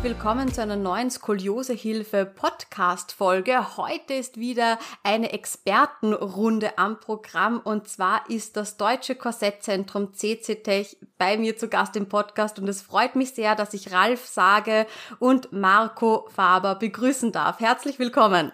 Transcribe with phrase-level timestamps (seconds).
[0.00, 3.76] Herzlich willkommen zu einer neuen Skoliosehilfe Podcast Folge.
[3.76, 11.36] Heute ist wieder eine Expertenrunde am Programm und zwar ist das Deutsche Korsettzentrum CCTech bei
[11.36, 14.86] mir zu Gast im Podcast und es freut mich sehr, dass ich Ralf Sage
[15.18, 17.60] und Marco Faber begrüßen darf.
[17.60, 18.52] Herzlich willkommen.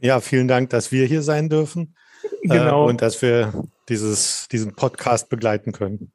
[0.00, 1.94] Ja, vielen Dank, dass wir hier sein dürfen
[2.42, 2.86] genau.
[2.86, 3.52] äh, und dass wir
[3.88, 6.10] dieses, diesen Podcast begleiten können.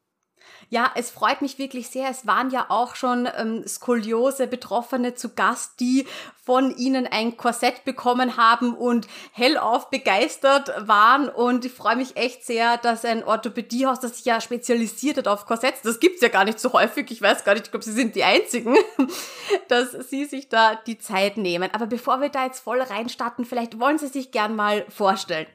[0.74, 2.10] Ja, es freut mich wirklich sehr.
[2.10, 6.08] Es waren ja auch schon ähm, Skoliose-Betroffene zu Gast, die
[6.44, 11.30] von Ihnen ein Korsett bekommen haben und hellauf begeistert waren.
[11.30, 15.46] Und ich freue mich echt sehr, dass ein Orthopädiehaus, das sich ja spezialisiert hat auf
[15.46, 17.92] Korsetts, das gibt's ja gar nicht so häufig, ich weiß gar nicht, ich glaube, Sie
[17.92, 18.76] sind die Einzigen,
[19.68, 21.70] dass Sie sich da die Zeit nehmen.
[21.72, 25.46] Aber bevor wir da jetzt voll reinstarten, vielleicht wollen Sie sich gern mal vorstellen.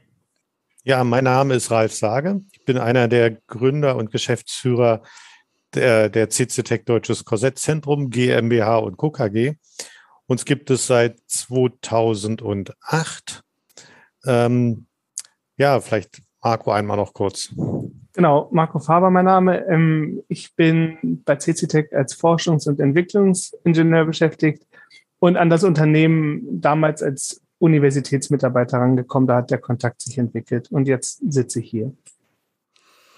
[0.84, 2.42] Ja, mein Name ist Ralf Sage.
[2.52, 5.02] Ich bin einer der Gründer und Geschäftsführer
[5.74, 9.10] der, der CCTech Deutsches Korsettzentrum GmbH und Co.
[9.10, 9.54] KG.
[10.26, 13.42] Uns gibt es seit 2008.
[14.26, 14.86] Ähm,
[15.56, 17.54] ja, vielleicht Marco einmal noch kurz.
[18.14, 19.66] Genau, Marco Faber mein Name.
[19.66, 24.66] Ähm, ich bin bei CCTech als Forschungs- und Entwicklungsingenieur beschäftigt
[25.18, 30.86] und an das Unternehmen damals als Universitätsmitarbeiter rangekommen, da hat der Kontakt sich entwickelt und
[30.86, 31.92] jetzt sitze ich hier.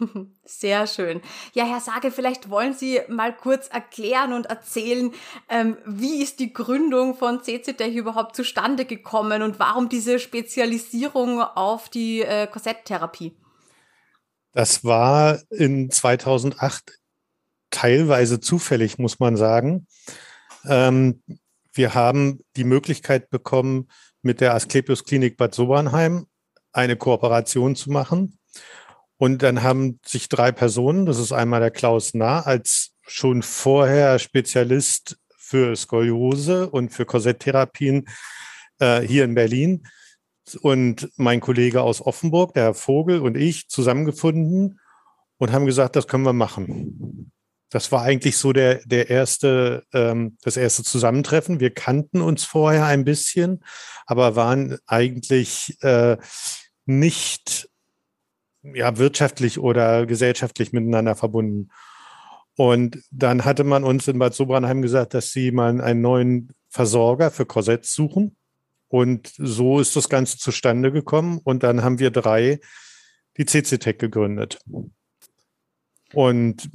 [0.45, 1.21] Sehr schön.
[1.53, 5.13] Ja, Herr Sage, vielleicht wollen Sie mal kurz erklären und erzählen,
[5.49, 11.89] ähm, wie ist die Gründung von CCTech überhaupt zustande gekommen und warum diese Spezialisierung auf
[11.89, 13.37] die äh, Korsetttherapie?
[14.53, 16.99] Das war in 2008
[17.71, 19.87] teilweise zufällig, muss man sagen.
[20.65, 21.23] Ähm,
[21.73, 23.89] wir haben die Möglichkeit bekommen,
[24.23, 26.27] mit der Asklepios Klinik Bad Sobernheim
[26.73, 28.39] eine Kooperation zu machen.
[29.17, 34.19] Und dann haben sich drei Personen, das ist einmal der Klaus Nah, als schon vorher
[34.19, 38.07] Spezialist für Skoliose und für Korsetttherapien
[38.79, 39.87] äh, hier in Berlin
[40.63, 44.81] und mein Kollege aus Offenburg, der Herr Vogel und ich zusammengefunden
[45.39, 47.33] und haben gesagt, das können wir machen.
[47.71, 51.61] Das war eigentlich so der, der erste, ähm, das erste Zusammentreffen.
[51.61, 53.65] Wir kannten uns vorher ein bisschen,
[54.07, 56.17] aber waren eigentlich äh,
[56.85, 57.69] nicht
[58.63, 61.71] ja, wirtschaftlich oder gesellschaftlich miteinander verbunden.
[62.57, 67.31] Und dann hatte man uns in Bad Sobranheim gesagt, dass sie mal einen neuen Versorger
[67.31, 68.37] für Korsetts suchen.
[68.89, 71.41] Und so ist das Ganze zustande gekommen.
[71.43, 72.61] Und dann haben wir drei
[73.39, 74.59] die CCTech gegründet.
[76.13, 76.69] Und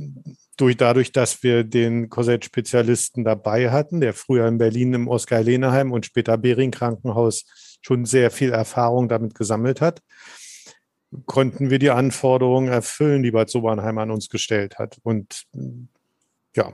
[0.56, 6.06] durch, dadurch, dass wir den Korsett-Spezialisten dabei hatten, der früher in Berlin im Oskar-Lehneheim und
[6.06, 7.46] später Bering-Krankenhaus
[7.82, 10.02] schon sehr viel Erfahrung damit gesammelt hat,
[11.26, 14.98] konnten wir die Anforderungen erfüllen, die Bad Sobernheim an uns gestellt hat.
[15.04, 15.46] Und
[16.56, 16.74] ja,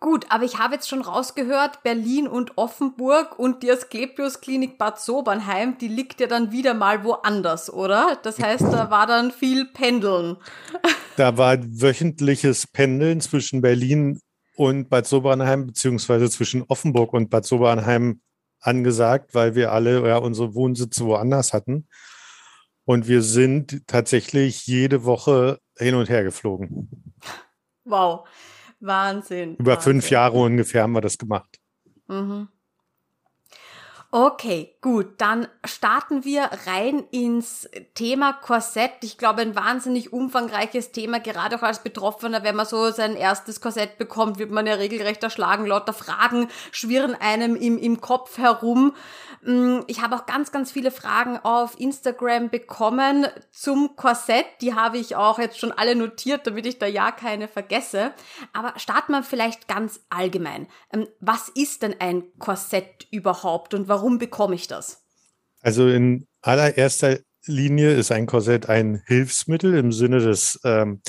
[0.00, 5.00] Gut, aber ich habe jetzt schon rausgehört, Berlin und Offenburg und die Asklepios Klinik Bad
[5.00, 8.16] Sobernheim, die liegt ja dann wieder mal woanders, oder?
[8.22, 10.36] Das heißt, da war dann viel Pendeln.
[11.16, 14.20] Da war wöchentliches Pendeln zwischen Berlin
[14.54, 18.20] und Bad Sobernheim, beziehungsweise zwischen Offenburg und Bad Sobernheim
[18.60, 21.88] angesagt, weil wir alle ja unsere Wohnsitze woanders hatten.
[22.84, 27.14] Und wir sind tatsächlich jede Woche hin und her geflogen.
[27.84, 28.28] Wow.
[28.80, 29.56] Wahnsinn.
[29.56, 29.92] Über Wahnsinn.
[29.92, 31.58] fünf Jahre ungefähr haben wir das gemacht.
[32.08, 32.48] Mhm.
[34.10, 38.92] Okay, gut, dann starten wir rein ins Thema Korsett.
[39.02, 43.60] Ich glaube, ein wahnsinnig umfangreiches Thema, gerade auch als Betroffener, wenn man so sein erstes
[43.60, 45.66] Korsett bekommt, wird man ja regelrecht erschlagen.
[45.66, 48.94] Lauter Fragen schwirren einem im, im Kopf herum.
[49.42, 54.46] Mm, ich habe auch ganz, ganz viele Fragen auf Instagram bekommen zum Korsett.
[54.62, 58.12] Die habe ich auch jetzt schon alle notiert, damit ich da ja keine vergesse.
[58.54, 60.66] Aber starten wir vielleicht ganz allgemein.
[60.94, 65.02] Ähm, was ist denn ein Korsett überhaupt und warum bekomme ich das?
[65.60, 71.00] Also in allererster Linie ist ein Korsett ein Hilfsmittel im Sinne des ähm,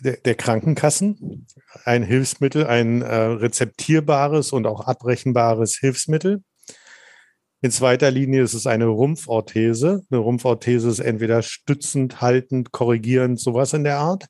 [0.00, 1.46] der, der, Krankenkassen.
[1.84, 6.42] Ein Hilfsmittel, ein äh, rezeptierbares und auch abrechenbares Hilfsmittel.
[7.60, 10.02] In zweiter Linie ist es eine Rumpforthese.
[10.10, 14.26] Eine Rumpforthese ist entweder stützend, haltend, korrigierend, sowas in der Art.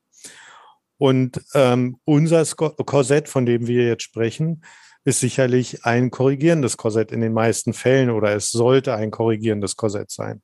[0.99, 4.63] Und ähm, unser Korsett, von dem wir jetzt sprechen,
[5.05, 10.11] ist sicherlich ein korrigierendes Korsett in den meisten Fällen oder es sollte ein korrigierendes Korsett
[10.11, 10.43] sein.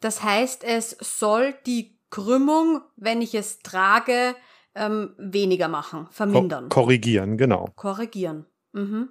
[0.00, 4.34] Das heißt, es soll die Krümmung, wenn ich es trage,
[4.74, 6.68] ähm, weniger machen, vermindern.
[6.68, 7.68] Ko korrigieren, genau.
[7.76, 8.46] Korrigieren.
[8.72, 9.10] Mhm.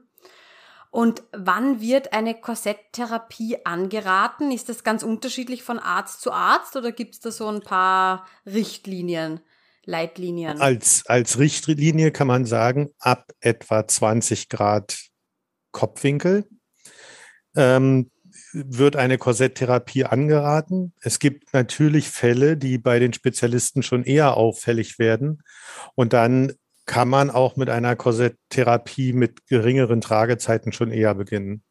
[0.89, 4.51] Und wann wird eine Korsetttherapie angeraten?
[4.51, 8.27] Ist das ganz unterschiedlich von Arzt zu Arzt oder gibt es da so ein paar
[8.45, 9.39] Richtlinien,
[9.85, 10.61] Leitlinien?
[10.61, 14.97] Als, als Richtlinie kann man sagen, ab etwa 20 Grad
[15.71, 16.45] Kopfwinkel
[17.55, 18.11] ähm,
[18.53, 20.93] wird eine Korsetttherapie angeraten.
[20.99, 25.43] Es gibt natürlich Fälle, die bei den Spezialisten schon eher auffällig werden.
[25.95, 26.53] Und dann
[26.85, 31.63] kann man auch mit einer Korsetttherapie mit geringeren Tragezeiten schon eher beginnen.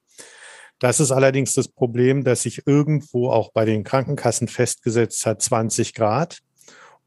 [0.79, 5.95] Das ist allerdings das Problem, dass sich irgendwo auch bei den Krankenkassen festgesetzt hat, 20
[5.95, 6.39] Grad.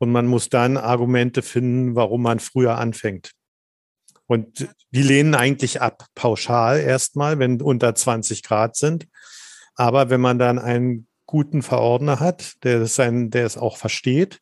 [0.04, 3.32] Und man muss dann Argumente finden, warum man früher anfängt.
[4.28, 9.08] Und die lehnen eigentlich ab, pauschal erstmal, wenn unter 20 Grad sind.
[9.76, 14.42] Aber wenn man dann einen guten Verordner hat, der es, sein, der es auch versteht,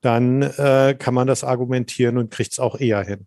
[0.00, 3.26] dann äh, kann man das argumentieren und kriegt es auch eher hin.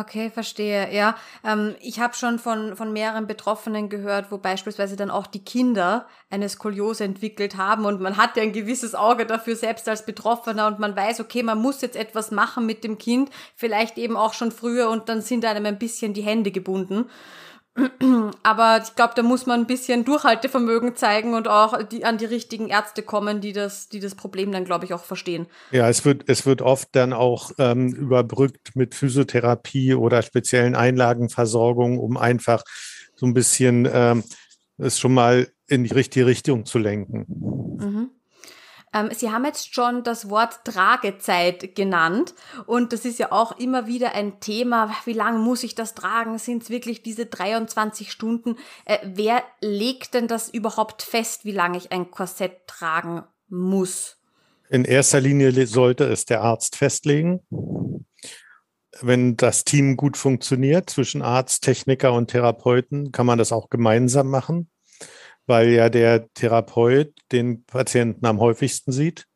[0.00, 0.94] Okay, verstehe.
[0.94, 5.42] Ja, ähm, ich habe schon von, von mehreren Betroffenen gehört, wo beispielsweise dann auch die
[5.42, 10.06] Kinder eine Skoliose entwickelt haben und man hat ja ein gewisses Auge dafür selbst als
[10.06, 14.16] Betroffener und man weiß, okay, man muss jetzt etwas machen mit dem Kind, vielleicht eben
[14.16, 17.06] auch schon früher und dann sind einem ein bisschen die Hände gebunden.
[18.42, 22.24] Aber ich glaube, da muss man ein bisschen Durchhaltevermögen zeigen und auch die, an die
[22.24, 25.46] richtigen Ärzte kommen, die das, die das Problem dann, glaube ich, auch verstehen.
[25.70, 31.98] Ja, es wird, es wird oft dann auch ähm, überbrückt mit Physiotherapie oder speziellen Einlagenversorgung,
[31.98, 32.62] um einfach
[33.14, 34.24] so ein bisschen ähm,
[34.78, 37.26] es schon mal in die richtige Richtung zu lenken.
[37.78, 38.10] Mhm.
[38.92, 42.34] Ähm, Sie haben jetzt schon das Wort Tragezeit genannt
[42.66, 44.94] und das ist ja auch immer wieder ein Thema.
[45.04, 46.38] Wie lange muss ich das tragen?
[46.38, 48.56] Sind es wirklich diese 23 Stunden?
[48.84, 54.16] Äh, wer legt denn das überhaupt fest, wie lange ich ein Korsett tragen muss?
[54.70, 57.40] In erster Linie sollte es der Arzt festlegen.
[59.00, 64.28] Wenn das Team gut funktioniert zwischen Arzt, Techniker und Therapeuten, kann man das auch gemeinsam
[64.28, 64.70] machen
[65.48, 69.26] weil ja der Therapeut den Patienten am häufigsten sieht,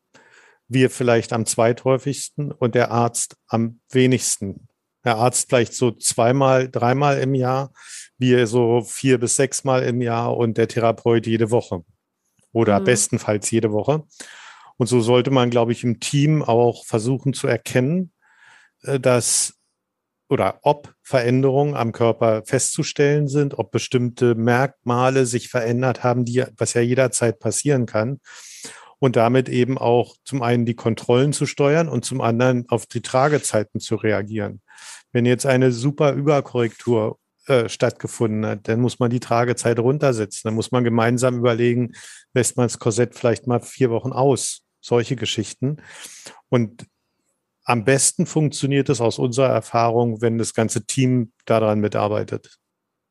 [0.67, 4.67] wir vielleicht am zweithäufigsten und der Arzt am wenigsten.
[5.03, 7.71] Der Arzt vielleicht so zweimal, dreimal im Jahr,
[8.17, 11.83] wir so vier bis sechsmal im Jahr und der Therapeut jede Woche
[12.53, 12.85] oder mhm.
[12.85, 14.03] bestenfalls jede Woche.
[14.77, 18.11] Und so sollte man, glaube ich, im Team auch versuchen zu erkennen,
[18.83, 19.55] äh, dass
[20.29, 26.73] oder ob Veränderungen am Körper festzustellen sind, ob bestimmte Merkmale sich verändert haben, die, was
[26.73, 28.19] ja jederzeit passieren kann.
[28.99, 33.01] Und damit eben auch zum einen die Kontrollen zu steuern und zum anderen auf die
[33.01, 34.61] Tragezeiten zu reagieren.
[35.11, 40.43] Wenn jetzt eine super Überkorrektur äh, stattgefunden hat, dann muss man die Tragezeit runtersetzen.
[40.45, 41.91] Dann muss man gemeinsam überlegen,
[42.33, 44.61] lässt man das Korsett vielleicht mal vier Wochen aus.
[44.79, 45.81] Solche Geschichten.
[46.47, 46.85] Und
[47.63, 52.59] am besten funktioniert es aus unserer Erfahrung, wenn das ganze Team daran mitarbeitet.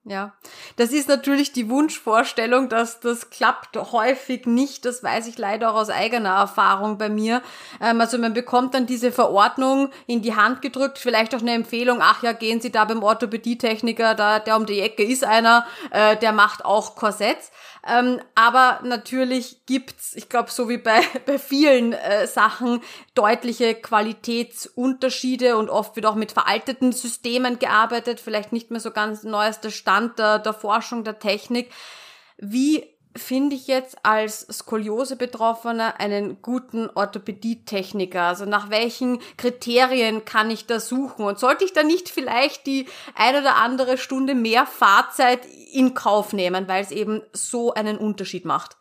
[0.05, 0.33] Ja,
[0.75, 4.85] das ist natürlich die Wunschvorstellung, dass das klappt häufig nicht.
[4.85, 7.41] Das weiß ich leider auch aus eigener Erfahrung bei mir.
[7.81, 11.99] Ähm, also man bekommt dann diese Verordnung in die Hand gedrückt, vielleicht auch eine Empfehlung,
[12.03, 16.17] ach ja, gehen Sie da beim Orthopädietechniker, da, der um die Ecke ist einer, äh,
[16.17, 17.53] der macht auch Korsetts.
[17.85, 22.81] Ähm, aber natürlich gibt's, ich glaube, so wie bei, bei vielen äh, Sachen,
[23.15, 29.25] deutliche Qualitätsunterschiede und oft wird auch mit veralteten Systemen gearbeitet, vielleicht nicht mehr so ganz
[29.25, 31.71] neuester Stand der, der Forschung, der Technik.
[32.39, 32.85] Wie
[33.17, 38.23] finde ich jetzt als Skoliose-Betroffener einen guten Orthopädietechniker?
[38.23, 41.25] Also nach welchen Kriterien kann ich da suchen?
[41.25, 45.41] Und sollte ich da nicht vielleicht die ein oder andere Stunde mehr Fahrzeit
[45.73, 48.77] in Kauf nehmen, weil es eben so einen Unterschied macht?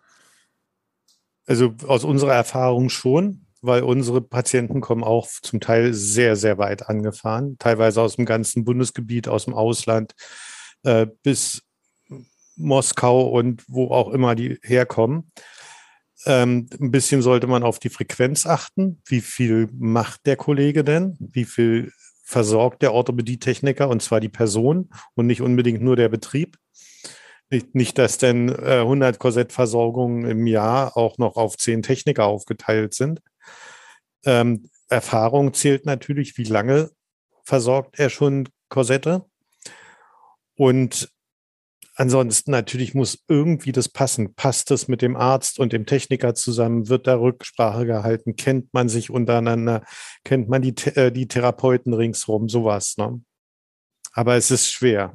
[1.46, 6.88] Also aus unserer Erfahrung schon, weil unsere Patienten kommen auch zum Teil sehr, sehr weit
[6.88, 10.14] angefahren, teilweise aus dem ganzen Bundesgebiet, aus dem Ausland
[10.84, 11.64] äh, bis
[12.56, 15.32] Moskau und wo auch immer die herkommen.
[16.26, 19.02] Ähm, ein bisschen sollte man auf die Frequenz achten.
[19.06, 21.18] Wie viel macht der Kollege denn?
[21.20, 21.92] Wie viel
[22.24, 26.58] versorgt der Orthopädietechniker und zwar die Person und nicht unbedingt nur der Betrieb?
[27.50, 32.94] Nicht, nicht dass denn äh, 100 Korsettversorgungen im Jahr auch noch auf 10 Techniker aufgeteilt
[32.94, 33.22] sind.
[34.24, 36.92] Ähm, Erfahrung zählt natürlich, wie lange
[37.44, 39.26] versorgt er schon Korsette.
[40.62, 41.12] Und
[41.96, 44.34] Ansonsten natürlich muss irgendwie das passen.
[44.34, 46.88] Passt das mit dem Arzt und dem Techniker zusammen?
[46.88, 48.38] Wird da Rücksprache gehalten?
[48.38, 49.84] Kennt man sich untereinander?
[50.24, 52.48] Kennt man die, äh, die Therapeuten ringsherum?
[52.48, 52.96] Sowas.
[52.98, 53.22] Ne?
[54.14, 55.14] Aber es ist schwer.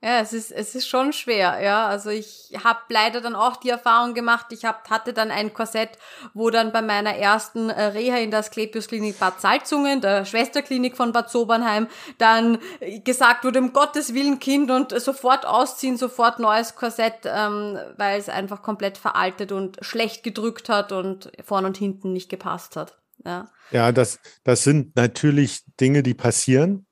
[0.00, 1.88] Ja, es ist, es ist schon schwer, ja.
[1.88, 5.98] Also ich habe leider dann auch die Erfahrung gemacht, ich hab, hatte dann ein Korsett,
[6.34, 11.10] wo dann bei meiner ersten äh, Reha in der Asklepios-Klinik Bad Salzungen, der Schwesterklinik von
[11.10, 11.88] Bad Sobernheim,
[12.18, 12.58] dann
[13.04, 18.28] gesagt wurde, um Gottes Willen Kind und sofort ausziehen, sofort neues Korsett, ähm, weil es
[18.28, 22.98] einfach komplett veraltet und schlecht gedrückt hat und vorn und hinten nicht gepasst hat.
[23.24, 26.86] Ja, ja das, das sind natürlich Dinge, die passieren.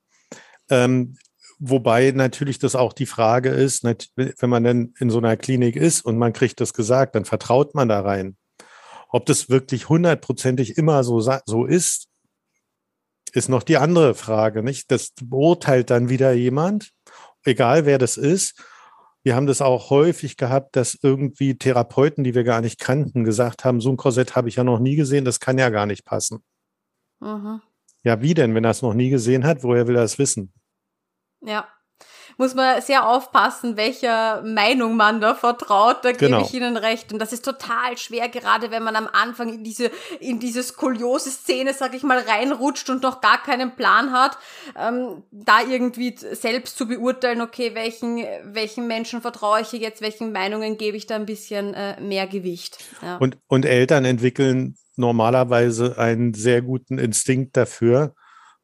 [0.68, 1.16] Ähm,
[1.58, 6.04] Wobei natürlich das auch die Frage ist, wenn man dann in so einer Klinik ist
[6.04, 8.36] und man kriegt das gesagt, dann vertraut man da rein.
[9.08, 12.08] Ob das wirklich hundertprozentig immer so, so ist,
[13.32, 14.90] ist noch die andere Frage, nicht?
[14.90, 16.92] Das beurteilt dann wieder jemand,
[17.44, 18.62] egal wer das ist.
[19.22, 23.64] Wir haben das auch häufig gehabt, dass irgendwie Therapeuten, die wir gar nicht kannten, gesagt
[23.64, 26.04] haben, so ein Korsett habe ich ja noch nie gesehen, das kann ja gar nicht
[26.04, 26.44] passen.
[27.20, 27.60] Mhm.
[28.04, 30.52] Ja, wie denn, wenn er es noch nie gesehen hat, woher will er es wissen?
[31.40, 31.68] Ja.
[32.38, 36.04] Muss man sehr aufpassen, welcher Meinung man da vertraut.
[36.04, 36.38] Da genau.
[36.38, 37.10] gebe ich Ihnen recht.
[37.10, 39.90] Und das ist total schwer, gerade wenn man am Anfang in diese,
[40.20, 44.36] in diese Skoliose-Szene, sag ich mal, reinrutscht und noch gar keinen Plan hat,
[44.78, 50.76] ähm, da irgendwie selbst zu beurteilen, okay, welchen, welchen Menschen vertraue ich jetzt, welchen Meinungen
[50.76, 52.84] gebe ich da ein bisschen äh, mehr Gewicht.
[53.00, 53.16] Ja.
[53.16, 58.14] Und, und Eltern entwickeln normalerweise einen sehr guten Instinkt dafür,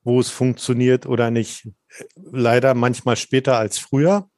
[0.05, 1.69] wo es funktioniert oder nicht.
[2.17, 4.29] Leider manchmal später als früher.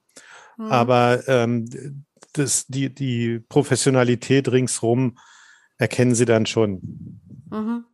[0.56, 0.66] Mhm.
[0.66, 1.68] Aber ähm,
[2.32, 5.18] das, die, die Professionalität ringsrum
[5.78, 7.20] erkennen sie dann schon.
[7.50, 7.84] Mhm.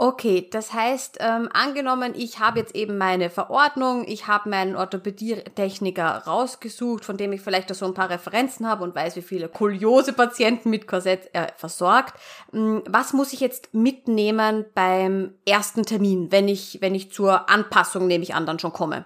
[0.00, 6.22] Okay, das heißt, ähm, angenommen, ich habe jetzt eben meine Verordnung, ich habe meinen Orthopädietechniker
[6.24, 10.70] rausgesucht, von dem ich vielleicht so ein paar Referenzen habe und weiß, wie viele Kuriose-Patienten
[10.70, 12.14] mit Korsett er versorgt.
[12.52, 18.06] Ähm, was muss ich jetzt mitnehmen beim ersten Termin, wenn ich, wenn ich zur Anpassung,
[18.06, 19.04] nehme ich an, dann schon komme?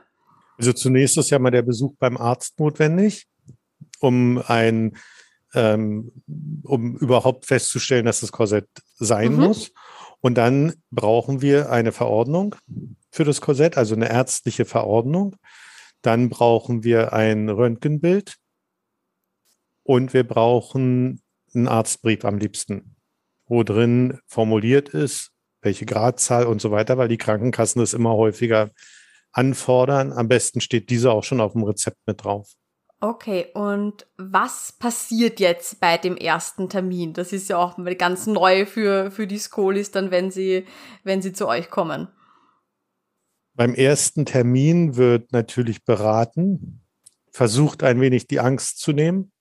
[0.59, 3.29] Also zunächst ist ja mal der Besuch beim Arzt notwendig,
[4.01, 4.99] um ein
[5.55, 6.13] ähm,
[6.65, 8.69] um überhaupt festzustellen, dass das Korsett
[8.99, 9.41] sein mhm.
[9.41, 9.73] muss.
[10.23, 12.55] Und dann brauchen wir eine Verordnung
[13.11, 15.37] für das Korsett, also eine ärztliche Verordnung.
[16.01, 18.37] Dann brauchen wir ein Röntgenbild
[19.83, 21.21] und wir brauchen
[21.55, 22.95] einen Arztbrief am liebsten,
[23.47, 28.71] wo drin formuliert ist, welche Gradzahl und so weiter, weil die Krankenkassen das immer häufiger
[29.33, 30.13] anfordern.
[30.13, 32.53] Am besten steht diese auch schon auf dem Rezept mit drauf.
[33.05, 37.15] Okay, und was passiert jetzt bei dem ersten Termin?
[37.15, 40.67] Das ist ja auch ganz neu für, für die Skolis dann, wenn sie,
[41.03, 42.07] wenn sie zu euch kommen.
[43.55, 46.81] Beim ersten Termin wird natürlich beraten,
[47.33, 49.33] versucht ein wenig die Angst zu nehmen.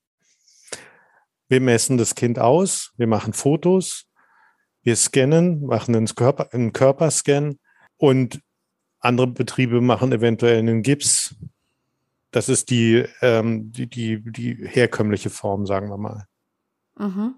[1.48, 4.08] Wir messen das Kind aus, wir machen Fotos,
[4.82, 7.60] wir scannen, machen einen, Körper, einen Körperscan
[7.98, 8.42] und
[9.02, 11.36] andere Betriebe machen eventuell einen Gips
[12.32, 16.26] das ist die, ähm, die, die, die herkömmliche Form, sagen wir mal.
[16.98, 17.36] Mhm.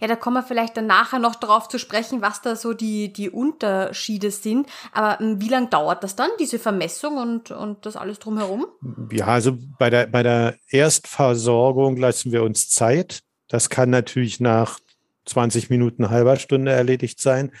[0.00, 3.12] Ja, da kommen wir vielleicht dann nachher noch darauf zu sprechen, was da so die,
[3.12, 4.68] die Unterschiede sind.
[4.92, 8.66] Aber ähm, wie lange dauert das dann, diese Vermessung und, und das alles drumherum?
[9.10, 13.20] Ja, also bei der, bei der Erstversorgung lassen wir uns Zeit.
[13.48, 14.80] Das kann natürlich nach
[15.26, 17.52] 20 Minuten, halber Stunde erledigt sein.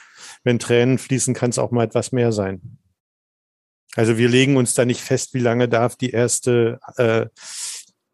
[0.42, 2.78] Wenn Tränen fließen, kann es auch mal etwas mehr sein.
[3.96, 7.26] Also wir legen uns da nicht fest, wie lange darf die erste äh,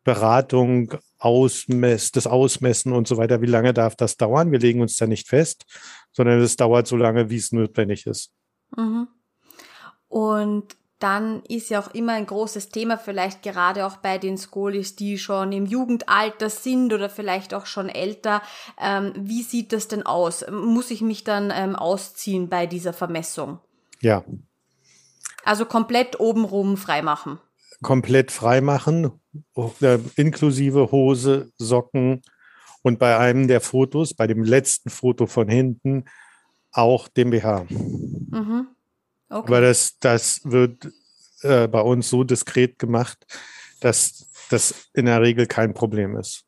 [0.04, 4.52] Beratung ausmess, das Ausmessen und so weiter, wie lange darf das dauern?
[4.52, 5.66] Wir legen uns da nicht fest,
[6.12, 8.32] sondern es dauert so lange, wie es notwendig ist.
[8.76, 9.08] Mhm.
[10.08, 14.96] Und dann ist ja auch immer ein großes Thema, vielleicht gerade auch bei den Skolis,
[14.96, 18.42] die schon im Jugendalter sind oder vielleicht auch schon älter.
[18.78, 20.44] Ähm, wie sieht das denn aus?
[20.50, 23.60] Muss ich mich dann ähm, ausziehen bei dieser Vermessung?
[24.00, 24.24] Ja,
[25.44, 27.38] also komplett obenrum freimachen.
[27.82, 29.10] Komplett freimachen,
[29.80, 32.22] äh, inklusive Hose, Socken
[32.82, 36.04] und bei einem der Fotos, bei dem letzten Foto von hinten,
[36.72, 37.66] auch dem BH.
[37.70, 38.68] Mhm.
[39.28, 39.46] Okay.
[39.46, 40.88] Aber das, das wird
[41.42, 43.26] äh, bei uns so diskret gemacht,
[43.80, 46.44] dass das in der Regel kein Problem ist.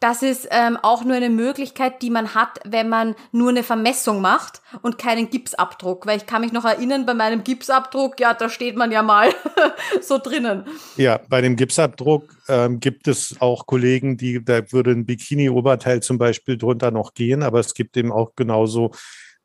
[0.00, 4.20] Das ist ähm, auch nur eine Möglichkeit, die man hat, wenn man nur eine Vermessung
[4.20, 6.06] macht und keinen Gipsabdruck.
[6.06, 9.30] Weil ich kann mich noch erinnern, bei meinem Gipsabdruck, ja, da steht man ja mal
[10.02, 10.64] so drinnen.
[10.98, 16.18] Ja, bei dem Gipsabdruck ähm, gibt es auch Kollegen, die, da würde ein Bikini-Oberteil zum
[16.18, 18.90] Beispiel drunter noch gehen, aber es gibt eben auch genauso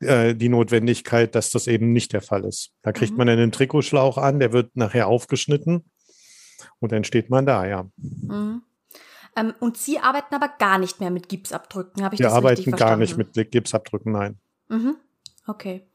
[0.00, 2.72] äh, die Notwendigkeit, dass das eben nicht der Fall ist.
[2.82, 3.18] Da kriegt mhm.
[3.18, 5.84] man einen Trikotschlauch an, der wird nachher aufgeschnitten
[6.78, 7.86] und dann steht man da, ja.
[7.96, 8.62] Mhm.
[9.36, 12.68] Ähm, und Sie arbeiten aber gar nicht mehr mit Gipsabdrücken, habe ich Wir das richtig
[12.68, 12.78] verstanden?
[12.78, 14.38] Wir arbeiten gar nicht mit Gipsabdrücken, nein.
[14.68, 14.96] Mhm.
[15.46, 15.86] Okay.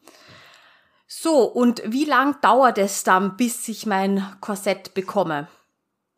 [1.07, 5.47] So, und wie lang dauert es dann, bis ich mein Korsett bekomme?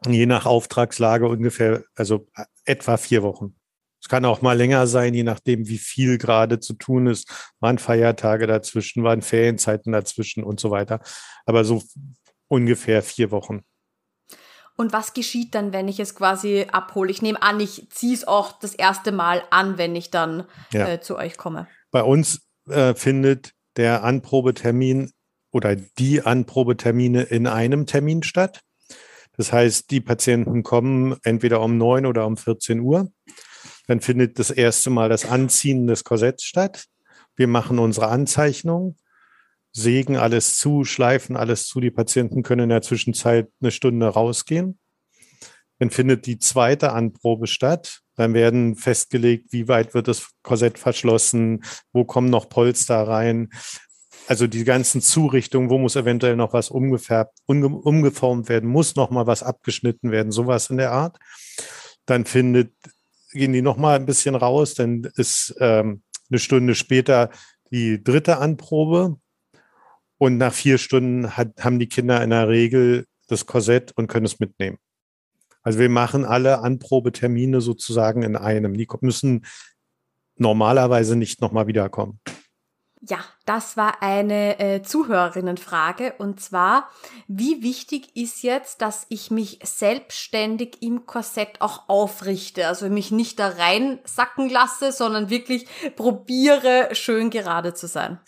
[0.07, 2.27] je nach Auftragslage ungefähr, also
[2.65, 3.55] etwa vier Wochen.
[4.01, 7.51] Es kann auch mal länger sein, je nachdem, wie viel gerade zu tun ist.
[7.59, 11.01] Waren Feiertage dazwischen, waren Ferienzeiten dazwischen und so weiter.
[11.45, 11.83] Aber so
[12.47, 13.63] ungefähr vier Wochen.
[14.79, 17.11] Und was geschieht dann, wenn ich es quasi abhole?
[17.11, 20.87] Ich nehme an, ich ziehe es auch das erste Mal an, wenn ich dann ja.
[20.87, 21.67] äh, zu euch komme.
[21.91, 25.11] Bei uns äh, findet der Anprobetermin
[25.51, 28.61] oder die Anprobetermine in einem Termin statt.
[29.35, 33.11] Das heißt, die Patienten kommen entweder um neun oder um 14 Uhr.
[33.87, 36.85] Dann findet das erste Mal das Anziehen des Korsetts statt.
[37.35, 38.95] Wir machen unsere Anzeichnung,
[39.71, 41.79] sägen alles zu, schleifen alles zu.
[41.79, 44.79] Die Patienten können in der Zwischenzeit eine Stunde rausgehen.
[45.79, 48.01] Dann findet die zweite Anprobe statt.
[48.15, 53.49] Dann werden festgelegt, wie weit wird das Korsett verschlossen, wo kommen noch Polster rein,
[54.29, 59.25] also die ganzen Zurichtungen, wo muss eventuell noch was umgefärbt, umgeformt werden, muss noch mal
[59.25, 61.17] was abgeschnitten werden, sowas in der Art.
[62.05, 62.71] Dann findet,
[63.31, 67.31] gehen die noch mal ein bisschen raus, dann ist ähm, eine Stunde später
[67.71, 69.17] die dritte Anprobe
[70.19, 74.25] und nach vier Stunden hat, haben die Kinder in der Regel das Korsett und können
[74.25, 74.77] es mitnehmen.
[75.63, 78.77] Also wir machen alle Anprobetermine sozusagen in einem.
[78.77, 79.45] Die müssen
[80.35, 82.19] normalerweise nicht nochmal wiederkommen.
[83.01, 86.89] Ja, das war eine äh, Zuhörerinnenfrage und zwar,
[87.27, 93.39] wie wichtig ist jetzt, dass ich mich selbstständig im Korsett auch aufrichte, also mich nicht
[93.39, 98.19] da reinsacken lasse, sondern wirklich probiere, schön gerade zu sein?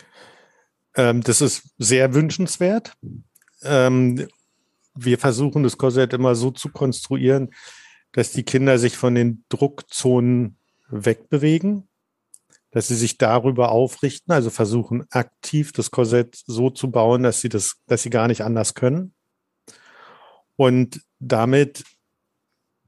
[0.95, 2.93] Ähm, das ist sehr wünschenswert.
[3.63, 4.27] Ähm,
[4.93, 7.53] wir versuchen das Korsett immer so zu konstruieren,
[8.11, 10.57] dass die Kinder sich von den Druckzonen
[10.89, 11.87] wegbewegen
[12.71, 17.49] dass sie sich darüber aufrichten, also versuchen aktiv das Korsett so zu bauen, dass sie
[17.49, 19.13] das, dass sie gar nicht anders können.
[20.55, 21.83] Und damit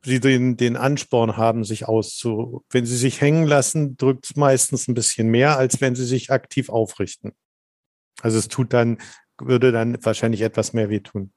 [0.05, 4.87] sie den, den Ansporn haben, sich auszu, wenn sie sich hängen lassen, drückt es meistens
[4.87, 7.33] ein bisschen mehr, als wenn sie sich aktiv aufrichten.
[8.21, 8.97] Also es tut dann,
[9.39, 11.31] würde dann wahrscheinlich etwas mehr wehtun.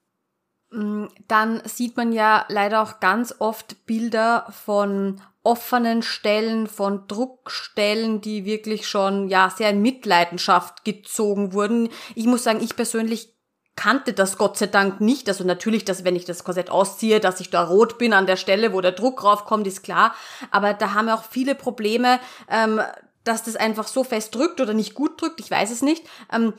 [0.70, 8.20] Mm, dann sieht man ja leider auch ganz oft Bilder von offenen Stellen, von Druckstellen,
[8.20, 11.88] die wirklich schon ja sehr in Mitleidenschaft gezogen wurden.
[12.16, 13.36] Ich muss sagen, ich persönlich
[13.76, 15.28] kannte das Gott sei Dank nicht.
[15.28, 18.36] Also natürlich, dass wenn ich das Korsett ausziehe, dass ich da rot bin an der
[18.36, 20.14] Stelle, wo der Druck raufkommt, ist klar.
[20.50, 22.18] Aber da haben wir auch viele Probleme,
[22.50, 22.80] ähm,
[23.26, 25.40] dass das einfach so fest drückt oder nicht gut drückt.
[25.40, 26.04] Ich weiß es nicht.
[26.32, 26.54] Ähm,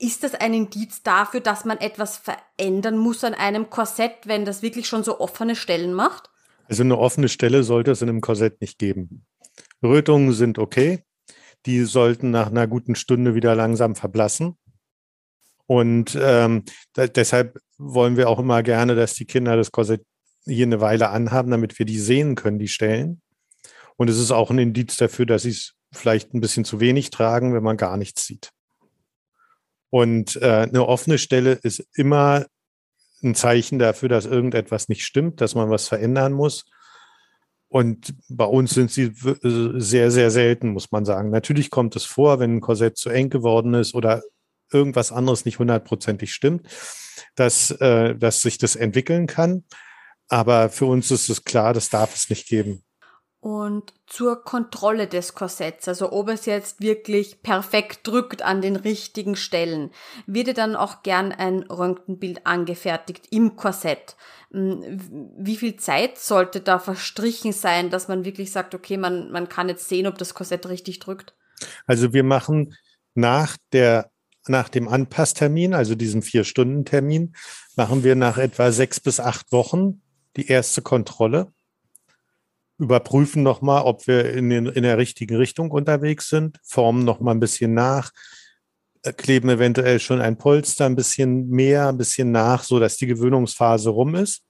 [0.00, 4.62] ist das ein Indiz dafür, dass man etwas verändern muss an einem Korsett, wenn das
[4.62, 6.30] wirklich schon so offene Stellen macht?
[6.68, 9.24] Also eine offene Stelle sollte es in einem Korsett nicht geben.
[9.82, 11.02] Rötungen sind okay.
[11.66, 14.56] Die sollten nach einer guten Stunde wieder langsam verblassen.
[15.66, 16.64] Und ähm,
[16.96, 20.02] deshalb wollen wir auch immer gerne, dass die Kinder das Korsett
[20.44, 23.20] hier eine Weile anhaben, damit wir die sehen können, die Stellen.
[23.96, 27.10] Und es ist auch ein Indiz dafür, dass sie es vielleicht ein bisschen zu wenig
[27.10, 28.50] tragen, wenn man gar nichts sieht.
[29.90, 32.46] Und äh, eine offene Stelle ist immer
[33.22, 36.66] ein Zeichen dafür, dass irgendetwas nicht stimmt, dass man was verändern muss.
[37.68, 41.30] Und bei uns sind sie sehr, sehr selten, muss man sagen.
[41.30, 44.22] Natürlich kommt es vor, wenn ein Korsett zu eng geworden ist oder
[44.72, 46.68] irgendwas anderes nicht hundertprozentig stimmt,
[47.34, 49.64] dass, äh, dass sich das entwickeln kann.
[50.28, 52.84] Aber für uns ist es klar, das darf es nicht geben
[53.48, 59.36] und zur Kontrolle des Korsetts, also ob es jetzt wirklich perfekt drückt an den richtigen
[59.36, 59.90] Stellen,
[60.26, 64.16] wird dann auch gern ein Röntgenbild angefertigt im Korsett.
[64.50, 65.00] Hm,
[65.38, 69.70] wie viel Zeit sollte da verstrichen sein, dass man wirklich sagt, okay, man, man kann
[69.70, 71.34] jetzt sehen, ob das Korsett richtig drückt?
[71.86, 72.74] Also wir machen
[73.14, 74.10] nach der
[74.46, 77.34] nach dem Anpasstermin, also diesem Vier-Stunden-Termin,
[77.76, 80.02] machen wir nach etwa sechs bis acht Wochen
[80.36, 81.52] die erste Kontrolle
[82.78, 87.40] überprüfen nochmal, ob wir in, den, in der richtigen Richtung unterwegs sind, formen nochmal ein
[87.40, 88.12] bisschen nach,
[89.02, 93.06] äh, kleben eventuell schon ein Polster ein bisschen mehr, ein bisschen nach, so dass die
[93.06, 94.44] Gewöhnungsphase rum ist.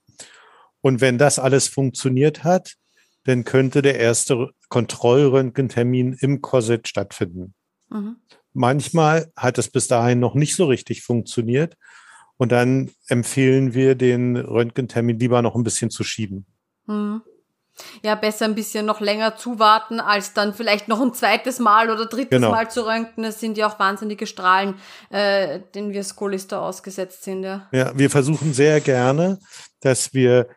[0.81, 2.75] Und wenn das alles funktioniert hat,
[3.25, 7.55] dann könnte der erste Kontrollröntgentermin im Korsett stattfinden.
[7.89, 8.17] Mhm.
[8.53, 11.77] Manchmal hat es bis dahin noch nicht so richtig funktioniert.
[12.37, 16.47] Und dann empfehlen wir den Röntgentermin lieber noch ein bisschen zu schieben.
[16.87, 17.23] Mhm
[18.03, 22.07] ja, besser ein bisschen noch länger zuwarten, als dann vielleicht noch ein zweites Mal oder
[22.07, 22.51] drittes genau.
[22.51, 23.25] Mal zu röntgen.
[23.25, 24.75] Das sind ja auch wahnsinnige Strahlen,
[25.11, 27.45] äh, denen wir Skolister ausgesetzt sind.
[27.45, 27.69] Ja.
[27.73, 29.39] ja, wir versuchen sehr gerne,
[29.81, 30.49] dass wir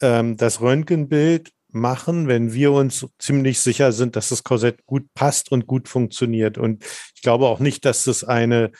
[0.00, 5.50] ähm, das Röntgenbild machen, wenn wir uns ziemlich sicher sind, dass das Korsett gut passt
[5.50, 6.58] und gut funktioniert.
[6.58, 8.72] Und ich glaube auch nicht, dass das eine,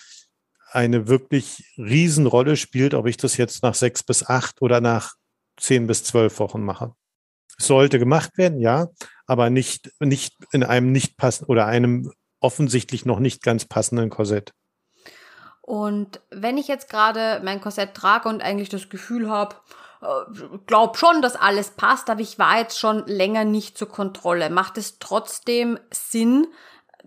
[0.70, 5.14] eine wirklich Riesenrolle spielt, ob ich das jetzt nach sechs bis acht oder nach
[5.58, 6.94] zehn bis zwölf Wochen mache.
[7.66, 8.88] Sollte gemacht werden, ja,
[9.26, 14.52] aber nicht, nicht in einem nicht passenden oder einem offensichtlich noch nicht ganz passenden Korsett.
[15.60, 19.54] Und wenn ich jetzt gerade mein Korsett trage und eigentlich das Gefühl habe,
[20.02, 24.50] äh, glaub schon, dass alles passt, aber ich war jetzt schon länger nicht zur Kontrolle.
[24.50, 26.48] Macht es trotzdem Sinn,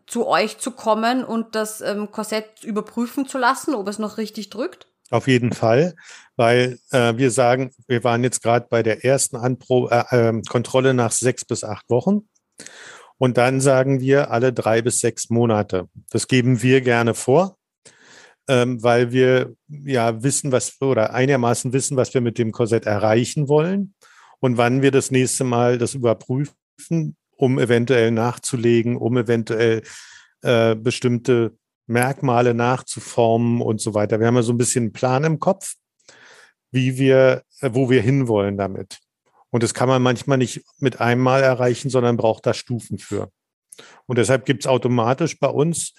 [0.08, 4.50] zu euch zu kommen und das ähm, Korsett überprüfen zu lassen, ob es noch richtig
[4.50, 4.88] drückt?
[5.12, 5.96] Auf jeden Fall,
[6.36, 10.93] weil äh, wir sagen, wir waren jetzt gerade bei der ersten Anpro äh, äh, Kontrolle
[10.93, 12.28] nach sechs bis acht Wochen.
[13.17, 15.88] Und dann sagen wir alle drei bis sechs Monate.
[16.10, 17.58] Das geben wir gerne vor
[18.48, 23.48] ähm, weil wir ja wissen, was oder einigermaßen wissen, was wir mit dem Korsett erreichen
[23.48, 23.93] wollen
[24.39, 29.82] und wann wir das nächste Mal das überprüfen, um eventuell nachzulegen, um eventuell
[30.41, 34.19] äh, bestimmte Merkmale nachzuformen und so weiter.
[34.19, 35.76] Wir haben ja so ein bisschen einen Plan im Kopf,
[36.75, 38.99] wie wir, äh, wo wir hinwollen damit.
[39.49, 43.31] Und das kann man manchmal nicht mit einmal erreichen, sondern braucht da Stufen für.
[44.05, 45.93] Und deshalb gibt es automatisch bei uns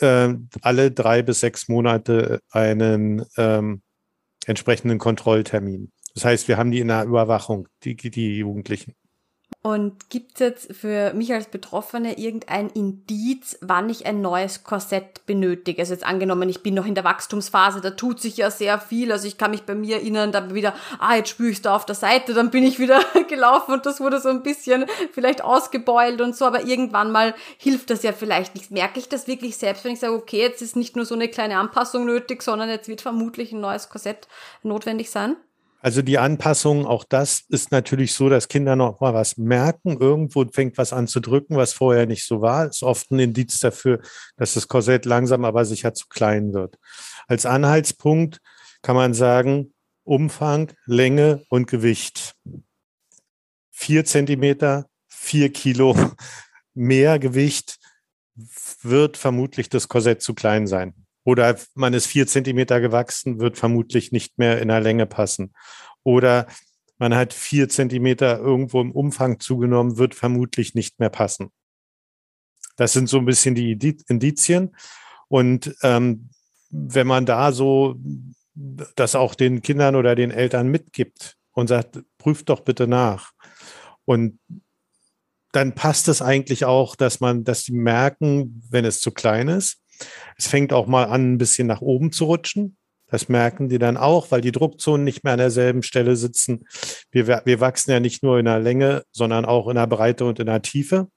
[0.00, 3.82] äh, alle drei bis sechs Monate einen ähm,
[4.46, 5.92] entsprechenden Kontrolltermin.
[6.14, 8.94] Das heißt, wir haben die in der Überwachung, die, die Jugendlichen.
[9.66, 15.26] Und gibt es jetzt für mich als Betroffene irgendein Indiz, wann ich ein neues Korsett
[15.26, 15.82] benötige?
[15.82, 19.10] Also jetzt angenommen, ich bin noch in der Wachstumsphase, da tut sich ja sehr viel.
[19.10, 21.84] Also ich kann mich bei mir erinnern, da wieder, ah, jetzt spüre ich da auf
[21.84, 26.20] der Seite, dann bin ich wieder gelaufen und das wurde so ein bisschen vielleicht ausgebeult
[26.20, 28.70] und so, aber irgendwann mal hilft das ja vielleicht nicht.
[28.70, 31.26] Merke ich das wirklich selbst, wenn ich sage, okay, jetzt ist nicht nur so eine
[31.26, 34.28] kleine Anpassung nötig, sondern jetzt wird vermutlich ein neues Korsett
[34.62, 35.36] notwendig sein?
[35.80, 39.98] Also die Anpassung, auch das ist natürlich so, dass Kinder noch mal was merken.
[39.98, 42.66] Irgendwo fängt was an zu drücken, was vorher nicht so war.
[42.66, 44.00] Ist oft ein Indiz dafür,
[44.36, 46.78] dass das Korsett langsam aber sicher zu klein wird.
[47.28, 48.40] Als Anhaltspunkt
[48.82, 52.34] kann man sagen, Umfang, Länge und Gewicht.
[53.70, 55.96] Vier Zentimeter, vier Kilo
[56.74, 57.78] mehr Gewicht
[58.82, 61.05] wird vermutlich das Korsett zu klein sein.
[61.26, 65.52] Oder man ist vier Zentimeter gewachsen, wird vermutlich nicht mehr in der Länge passen.
[66.04, 66.46] Oder
[66.98, 71.50] man hat vier Zentimeter irgendwo im Umfang zugenommen, wird vermutlich nicht mehr passen.
[72.76, 74.76] Das sind so ein bisschen die Indizien.
[75.26, 76.30] Und ähm,
[76.70, 77.96] wenn man da so
[78.54, 83.32] das auch den Kindern oder den Eltern mitgibt und sagt, prüft doch bitte nach.
[84.04, 84.38] Und
[85.50, 89.82] dann passt es eigentlich auch, dass man, dass sie merken, wenn es zu klein ist.
[90.36, 92.76] Es fängt auch mal an, ein bisschen nach oben zu rutschen.
[93.08, 96.66] Das merken die dann auch, weil die Druckzonen nicht mehr an derselben Stelle sitzen.
[97.10, 100.40] Wir, wir wachsen ja nicht nur in der Länge, sondern auch in der Breite und
[100.40, 101.08] in der Tiefe.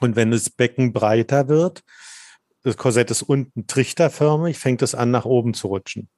[0.00, 1.82] Und wenn das Becken breiter wird,
[2.62, 6.08] das Korsett ist unten trichterförmig, fängt es an, nach oben zu rutschen.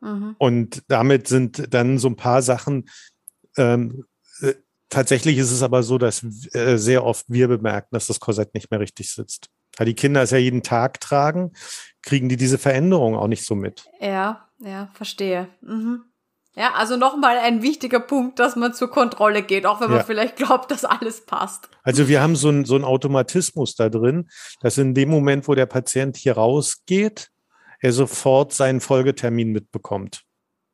[0.00, 0.34] Mhm.
[0.38, 2.88] Und damit sind dann so ein paar Sachen.
[3.56, 4.04] Ähm,
[4.40, 4.54] äh,
[4.88, 8.70] tatsächlich ist es aber so, dass äh, sehr oft wir bemerken, dass das Korsett nicht
[8.70, 9.48] mehr richtig sitzt.
[9.80, 11.52] Weil die Kinder es ja jeden Tag tragen,
[12.02, 13.86] kriegen die diese Veränderung auch nicht so mit.
[13.98, 15.48] Ja, ja, verstehe.
[15.62, 16.02] Mhm.
[16.54, 20.04] Ja, also nochmal ein wichtiger Punkt, dass man zur Kontrolle geht, auch wenn man ja.
[20.04, 21.70] vielleicht glaubt, dass alles passt.
[21.82, 24.28] Also wir haben so, ein, so einen Automatismus da drin,
[24.60, 27.30] dass in dem Moment, wo der Patient hier rausgeht,
[27.80, 30.24] er sofort seinen Folgetermin mitbekommt.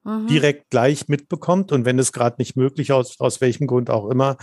[0.03, 0.27] Mhm.
[0.27, 1.71] Direkt gleich mitbekommt.
[1.71, 4.37] Und wenn es gerade nicht möglich aus, aus welchem Grund auch immer,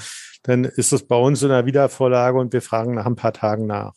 [0.44, 3.66] dann ist es bei uns in der Wiedervorlage und wir fragen nach ein paar Tagen
[3.66, 3.92] nach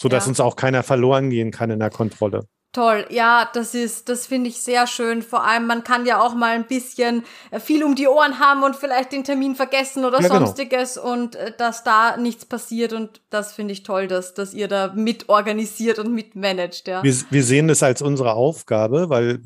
[0.00, 0.30] so dass ja.
[0.30, 2.46] uns auch keiner verloren gehen kann in der Kontrolle.
[2.74, 5.22] Toll, ja, das ist, das finde ich sehr schön.
[5.22, 8.62] Vor allem, man kann ja auch mal ein bisschen äh, viel um die Ohren haben
[8.62, 10.44] und vielleicht den Termin vergessen oder ja, genau.
[10.44, 11.12] sonstiges genau.
[11.12, 14.92] und äh, dass da nichts passiert und das finde ich toll, dass, dass ihr da
[14.94, 17.02] mitorganisiert und mitmanagt, ja.
[17.02, 19.40] Wir, wir sehen das als unsere Aufgabe, weil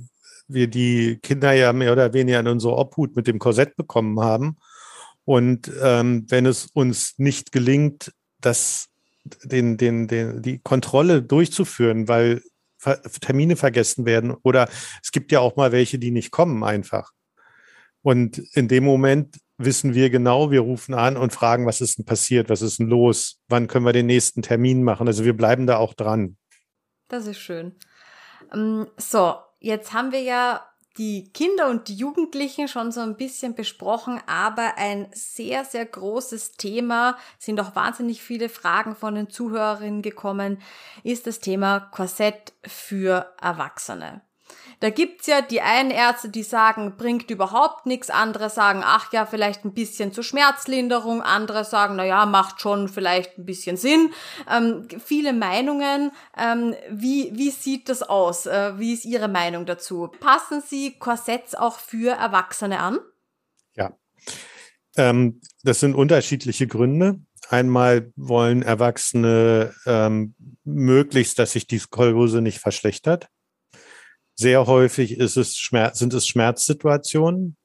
[0.49, 4.59] wir die Kinder ja mehr oder weniger in unsere Obhut mit dem Korsett bekommen haben.
[5.25, 8.89] Und ähm, wenn es uns nicht gelingt, das
[9.25, 12.43] den, den, den, die Kontrolle durchzuführen, weil
[13.21, 14.69] Termine vergessen werden oder
[15.03, 17.13] es gibt ja auch mal welche, die nicht kommen einfach.
[18.03, 22.05] Und in dem Moment wissen wir genau, wir rufen an und fragen, was ist denn
[22.05, 25.07] passiert, was ist denn los, wann können wir den nächsten Termin machen.
[25.07, 26.37] Also wir bleiben da auch dran.
[27.09, 27.77] Das ist schön.
[28.53, 30.67] Ähm, so, jetzt haben wir ja
[30.99, 36.53] die Kinder und die Jugendlichen schon so ein bisschen besprochen, aber ein sehr, sehr großes
[36.53, 40.61] Thema, sind auch wahnsinnig viele Fragen von den Zuhörerinnen gekommen,
[41.03, 44.23] ist das Thema Korsett für Erwachsene.
[44.83, 49.27] Da gibt's ja die einen Ärzte, die sagen, bringt überhaupt nichts, andere sagen, ach ja,
[49.27, 54.11] vielleicht ein bisschen zur Schmerzlinderung, andere sagen, na ja, macht schon vielleicht ein bisschen Sinn.
[54.51, 56.11] Ähm, viele Meinungen.
[56.37, 58.47] Ähm, wie, wie sieht das aus?
[58.47, 60.11] Äh, wie ist Ihre Meinung dazu?
[60.19, 62.99] Passen Sie Korsetts auch für Erwachsene an?
[63.77, 63.97] Ja.
[64.97, 67.21] Ähm, das sind unterschiedliche Gründe.
[67.51, 73.29] Einmal wollen Erwachsene ähm, möglichst, dass sich die Skoliose nicht verschlechtert.
[74.43, 77.57] Sehr häufig ist es Schmerz, sind es Schmerzsituationen.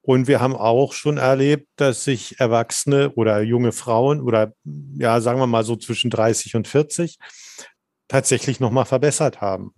[0.00, 5.38] Und wir haben auch schon erlebt, dass sich Erwachsene oder junge Frauen oder ja, sagen
[5.38, 7.18] wir mal so zwischen 30 und 40
[8.08, 9.74] tatsächlich nochmal verbessert haben.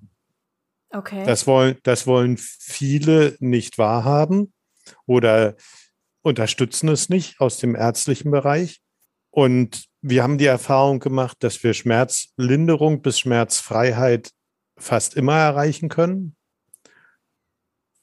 [0.90, 1.24] Okay.
[1.26, 4.52] Das wollen, das wollen viele nicht wahrhaben
[5.06, 5.56] oder
[6.22, 8.80] unterstützen es nicht aus dem ärztlichen Bereich.
[9.30, 14.30] Und wir haben die Erfahrung gemacht, dass wir Schmerzlinderung bis Schmerzfreiheit
[14.80, 16.36] fast immer erreichen können.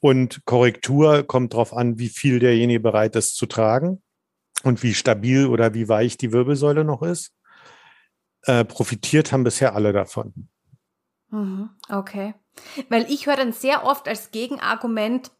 [0.00, 4.00] Und Korrektur kommt darauf an, wie viel derjenige bereit ist zu tragen
[4.62, 7.32] und wie stabil oder wie weich die Wirbelsäule noch ist.
[8.42, 10.48] Äh, profitiert haben bisher alle davon.
[11.30, 12.34] Mhm, okay.
[12.88, 15.32] Weil ich höre dann sehr oft als Gegenargument,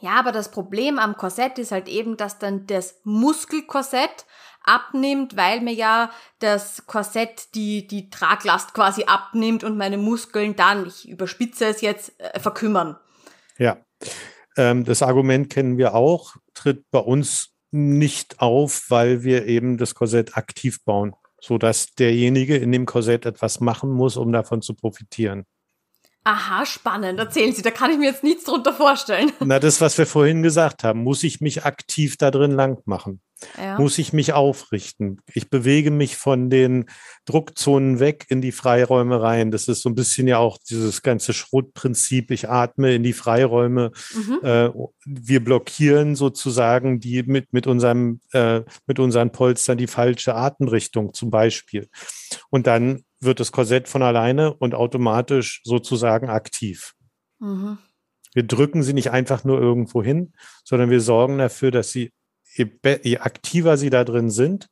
[0.00, 4.26] ja, aber das Problem am Korsett ist halt eben, dass dann das Muskelkorsett
[4.64, 10.86] abnimmt, weil mir ja das Korsett die, die Traglast quasi abnimmt und meine Muskeln dann,
[10.86, 12.96] ich überspitze es jetzt, äh, verkümmern.
[13.58, 13.78] Ja,
[14.56, 19.94] ähm, das Argument kennen wir auch, tritt bei uns nicht auf, weil wir eben das
[19.94, 25.44] Korsett aktiv bauen, sodass derjenige in dem Korsett etwas machen muss, um davon zu profitieren.
[26.26, 27.18] Aha, spannend.
[27.18, 29.30] Erzählen Sie, da kann ich mir jetzt nichts drunter vorstellen.
[29.40, 33.20] Na, das, was wir vorhin gesagt haben, muss ich mich aktiv da drin lang machen?
[33.58, 33.78] Ja.
[33.78, 35.20] Muss ich mich aufrichten?
[35.32, 36.86] Ich bewege mich von den
[37.24, 39.50] Druckzonen weg in die Freiräume rein.
[39.50, 42.30] Das ist so ein bisschen ja auch dieses ganze Schrottprinzip.
[42.30, 43.92] Ich atme in die Freiräume.
[44.14, 44.38] Mhm.
[44.42, 44.70] Äh,
[45.04, 51.30] wir blockieren sozusagen die mit, mit unserem, äh, mit unseren Polstern die falsche Atemrichtung zum
[51.30, 51.88] Beispiel.
[52.50, 56.94] Und dann wird das Korsett von alleine und automatisch sozusagen aktiv.
[57.38, 57.78] Mhm.
[58.34, 60.32] Wir drücken sie nicht einfach nur irgendwo hin,
[60.64, 62.12] sondern wir sorgen dafür, dass sie,
[62.54, 62.70] je,
[63.02, 64.68] je aktiver sie da drin sind,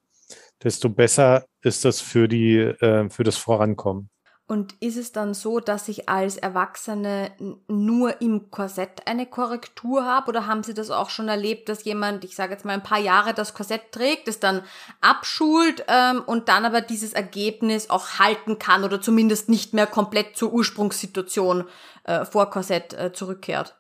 [0.62, 4.08] desto besser ist das für die, äh, für das Vorankommen.
[4.48, 7.30] Und ist es dann so, dass ich als Erwachsene
[7.68, 10.28] nur im Korsett eine Korrektur habe?
[10.28, 12.98] Oder haben Sie das auch schon erlebt, dass jemand, ich sage jetzt mal ein paar
[12.98, 14.62] Jahre das Korsett trägt, es dann
[15.00, 20.36] abschult ähm, und dann aber dieses Ergebnis auch halten kann oder zumindest nicht mehr komplett
[20.36, 21.64] zur Ursprungssituation
[22.04, 23.74] äh, vor Korsett äh, zurückkehrt?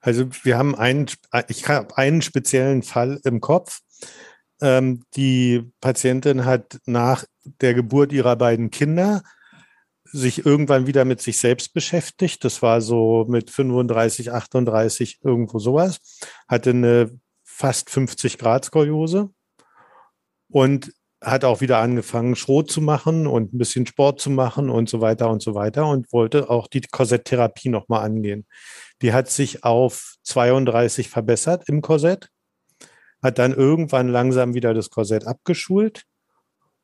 [0.00, 1.06] Also wir haben einen,
[1.48, 3.80] ich habe einen speziellen Fall im Kopf.
[4.60, 9.22] Ähm, die Patientin hat nach der Geburt ihrer beiden Kinder
[10.04, 12.44] sich irgendwann wieder mit sich selbst beschäftigt.
[12.44, 16.00] Das war so mit 35, 38, irgendwo sowas.
[16.46, 19.30] Hatte eine fast 50 Grad Skoliose
[20.48, 24.88] und hat auch wieder angefangen, Schrot zu machen und ein bisschen Sport zu machen und
[24.88, 28.46] so weiter und so weiter und wollte auch die Korsetttherapie nochmal angehen.
[29.02, 32.28] Die hat sich auf 32 verbessert im Korsett,
[33.22, 36.02] hat dann irgendwann langsam wieder das Korsett abgeschult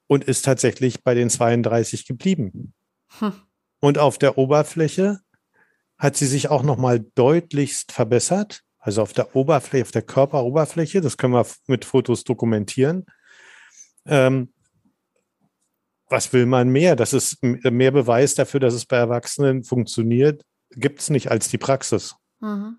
[0.07, 2.75] und ist tatsächlich bei den 32 geblieben.
[3.19, 3.33] Hm.
[3.81, 5.21] Und auf der Oberfläche
[5.99, 8.63] hat sie sich auch nochmal deutlichst verbessert.
[8.79, 13.05] Also auf der Oberfläche, auf der Körperoberfläche, das können wir mit Fotos dokumentieren.
[14.07, 14.53] Ähm,
[16.09, 16.97] was will man mehr?
[16.97, 21.59] Das ist mehr Beweis dafür, dass es bei Erwachsenen funktioniert, gibt es nicht als die
[21.59, 22.15] Praxis.
[22.41, 22.79] Mhm.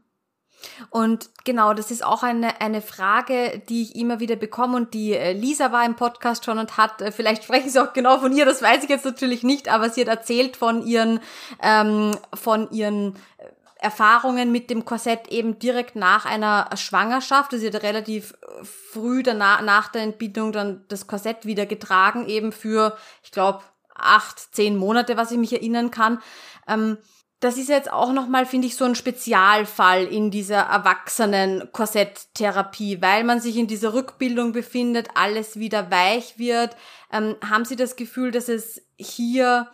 [0.90, 5.14] Und genau, das ist auch eine, eine Frage, die ich immer wieder bekomme und die
[5.14, 8.36] äh, Lisa war im Podcast schon und hat, äh, vielleicht sprechen Sie auch genau von
[8.36, 11.22] ihr, das weiß ich jetzt natürlich nicht, aber sie hat erzählt von ihren,
[11.62, 13.46] ähm, von ihren äh,
[13.80, 17.54] Erfahrungen mit dem Korsett eben direkt nach einer Schwangerschaft.
[17.54, 22.52] Also sie hat relativ früh danach, nach der Entbindung dann das Korsett wieder getragen, eben
[22.52, 23.64] für, ich glaube,
[23.96, 26.22] acht, zehn Monate, was ich mich erinnern kann.
[26.68, 26.98] Ähm,
[27.40, 33.24] das ist jetzt auch nochmal, finde ich, so ein Spezialfall in dieser erwachsenen Korsetttherapie, weil
[33.24, 36.76] man sich in dieser Rückbildung befindet, alles wieder weich wird.
[37.14, 39.70] Ähm, haben Sie das Gefühl, dass es hier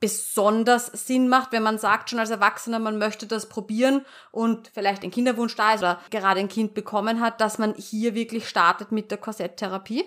[0.00, 5.02] besonders Sinn macht, wenn man sagt schon als Erwachsener, man möchte das probieren und vielleicht
[5.02, 8.92] ein Kinderwunsch da ist oder gerade ein Kind bekommen hat, dass man hier wirklich startet
[8.92, 10.04] mit der Korsetttherapie?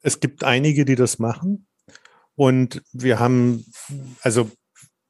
[0.00, 1.66] Es gibt einige, die das machen.
[2.34, 3.64] Und wir haben,
[4.22, 4.50] also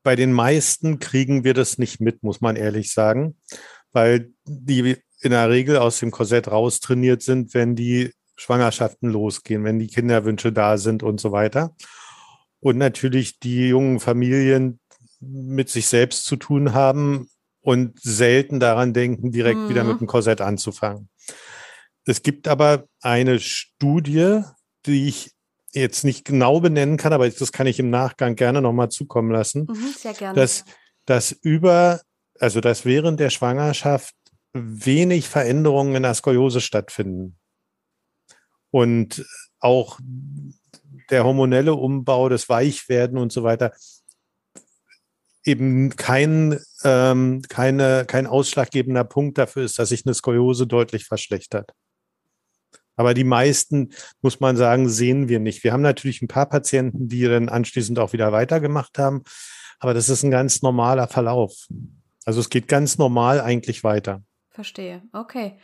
[0.03, 3.37] bei den meisten kriegen wir das nicht mit, muss man ehrlich sagen,
[3.93, 9.79] weil die in der Regel aus dem Korsett raustrainiert sind, wenn die Schwangerschaften losgehen, wenn
[9.79, 11.75] die Kinderwünsche da sind und so weiter.
[12.61, 14.81] Und natürlich die jungen Familien
[15.21, 17.29] mit sich selbst zu tun haben
[17.61, 19.69] und selten daran denken, direkt mhm.
[19.69, 21.09] wieder mit dem Korsett anzufangen.
[22.05, 24.43] Es gibt aber eine Studie,
[24.87, 25.33] die ich
[25.73, 29.67] jetzt nicht genau benennen kann, aber das kann ich im Nachgang gerne nochmal zukommen lassen.
[29.69, 30.35] Mhm, sehr gerne.
[30.35, 30.65] Dass,
[31.05, 32.01] dass über,
[32.39, 34.15] also dass während der Schwangerschaft
[34.55, 37.37] wenig Veränderungen in der Skoliose stattfinden.
[38.71, 39.27] Und
[39.61, 39.99] auch
[41.11, 43.73] der hormonelle Umbau, das Weichwerden und so weiter
[45.49, 51.73] eben kein, ähm, keine, kein ausschlaggebender Punkt dafür ist, dass sich eine Skoliose deutlich verschlechtert.
[52.97, 53.91] Aber die meisten,
[54.21, 55.65] muss man sagen, sehen wir nicht.
[55.65, 59.23] Wir haben natürlich ein paar Patienten, die dann anschließend auch wieder weitergemacht haben.
[59.79, 61.69] Aber das ist ein ganz normaler Verlauf.
[62.25, 64.23] Also es geht ganz normal eigentlich weiter.
[64.51, 65.03] Verstehe.
[65.13, 65.59] Okay.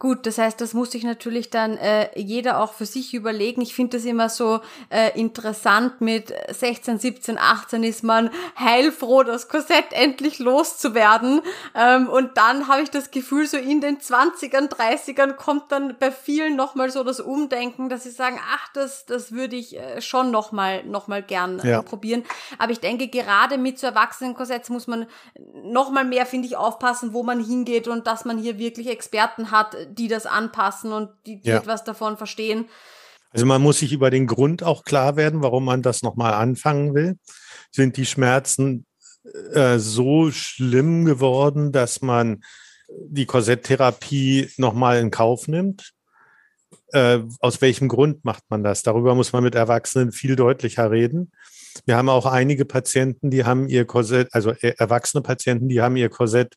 [0.00, 3.62] Gut, das heißt, das muss sich natürlich dann äh, jeder auch für sich überlegen.
[3.62, 6.00] Ich finde das immer so äh, interessant.
[6.00, 11.40] Mit 16, 17, 18 ist man heilfroh, das Korsett endlich loszuwerden.
[11.74, 16.12] Ähm, und dann habe ich das Gefühl, so in den 20ern, 30ern kommt dann bei
[16.12, 20.30] vielen nochmal so das Umdenken, dass sie sagen, ach, das, das würde ich äh, schon
[20.30, 21.82] nochmal noch mal gern äh, ja.
[21.82, 22.22] probieren.
[22.58, 25.06] Aber ich denke, gerade mit so Erwachsenenkorsetts muss man
[25.64, 29.76] nochmal mehr, finde ich, aufpassen, wo man hingeht und dass man hier wirklich Experten hat,
[29.94, 31.58] die das anpassen und die, die ja.
[31.58, 32.66] etwas davon verstehen.
[33.30, 36.94] Also man muss sich über den Grund auch klar werden, warum man das nochmal anfangen
[36.94, 37.18] will.
[37.70, 38.86] Sind die Schmerzen
[39.52, 42.42] äh, so schlimm geworden, dass man
[42.88, 45.92] die Korsetttherapie nochmal in Kauf nimmt?
[46.92, 48.82] Äh, aus welchem Grund macht man das?
[48.82, 51.30] Darüber muss man mit Erwachsenen viel deutlicher reden.
[51.84, 55.96] Wir haben auch einige Patienten, die haben ihr Korsett, also äh, erwachsene Patienten, die haben
[55.96, 56.54] ihr Korsett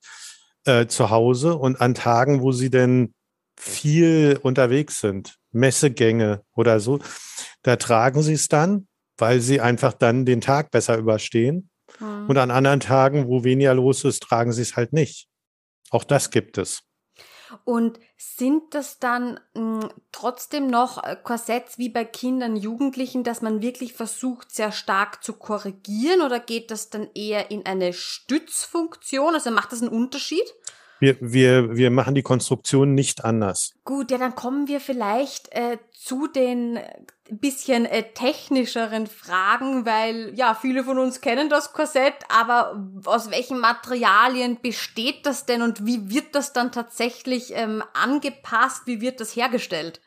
[0.65, 3.13] äh, zu Hause und an Tagen, wo sie denn
[3.61, 6.99] viel unterwegs sind, Messegänge oder so,
[7.61, 11.69] da tragen sie es dann, weil sie einfach dann den Tag besser überstehen.
[11.99, 12.27] Mhm.
[12.27, 15.27] Und an anderen Tagen, wo weniger los ist, tragen sie es halt nicht.
[15.91, 16.81] Auch das gibt es.
[17.63, 23.43] Und sind das dann mh, hm, trotzdem noch äh, Korsetts wie bei Kindern, Jugendlichen, dass
[23.43, 29.35] man wirklich versucht, sehr stark zu korrigieren oder geht das dann eher in eine Stützfunktion?
[29.35, 30.45] Also macht das einen Unterschied?
[31.01, 33.73] Wir, wir, wir machen die Konstruktion nicht anders.
[33.85, 36.77] Gut, ja, dann kommen wir vielleicht äh, zu den
[37.31, 43.59] bisschen äh, technischeren Fragen, weil ja, viele von uns kennen das Korsett, aber aus welchen
[43.59, 48.83] Materialien besteht das denn und wie wird das dann tatsächlich ähm, angepasst?
[48.85, 50.01] Wie wird das hergestellt?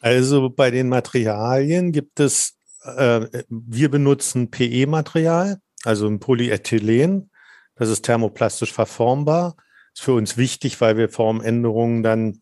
[0.00, 7.30] Also bei den Materialien gibt es, äh, wir benutzen PE-Material, also ein Polyethylen.
[7.76, 9.54] Das ist thermoplastisch verformbar
[9.98, 12.40] ist für uns wichtig, weil wir Formänderungen dann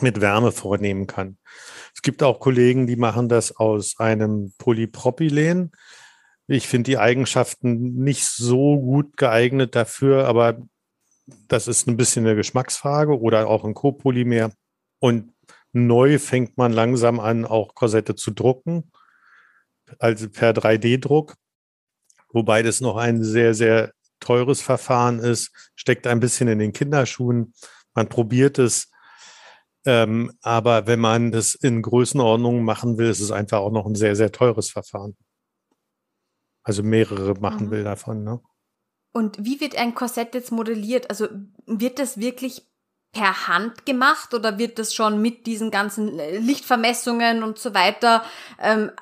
[0.00, 1.38] mit Wärme vornehmen kann.
[1.94, 5.72] Es gibt auch Kollegen, die machen das aus einem Polypropylen.
[6.46, 10.58] Ich finde die Eigenschaften nicht so gut geeignet dafür, aber
[11.48, 14.52] das ist ein bisschen eine Geschmacksfrage oder auch ein Copolymer.
[14.98, 15.32] Und
[15.72, 18.90] neu fängt man langsam an, auch Korsette zu drucken,
[19.98, 21.34] also per 3D-Druck,
[22.32, 27.54] wobei das noch ein sehr, sehr teures Verfahren ist, steckt ein bisschen in den Kinderschuhen.
[27.94, 28.90] Man probiert es.
[29.86, 33.94] Ähm, aber wenn man das in Größenordnung machen will, ist es einfach auch noch ein
[33.94, 35.16] sehr, sehr teures Verfahren.
[36.62, 37.70] Also mehrere machen mhm.
[37.70, 38.22] will davon.
[38.22, 38.40] Ne?
[39.12, 41.08] Und wie wird ein Korsett jetzt modelliert?
[41.10, 41.28] Also
[41.66, 42.70] wird das wirklich
[43.12, 48.22] per Hand gemacht oder wird das schon mit diesen ganzen äh, Lichtvermessungen und so weiter
[48.60, 48.92] ähm,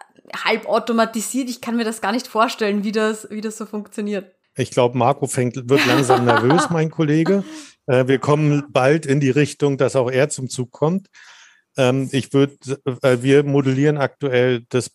[0.44, 1.50] halb automatisiert?
[1.50, 4.37] Ich kann mir das gar nicht vorstellen, wie das, wie das so funktioniert.
[4.58, 7.44] Ich glaube, Marco fängt, wird langsam nervös, mein Kollege.
[7.86, 11.08] Äh, wir kommen bald in die Richtung, dass auch er zum Zug kommt.
[11.76, 12.56] Ähm, ich würde,
[13.02, 14.90] äh, wir modellieren aktuell das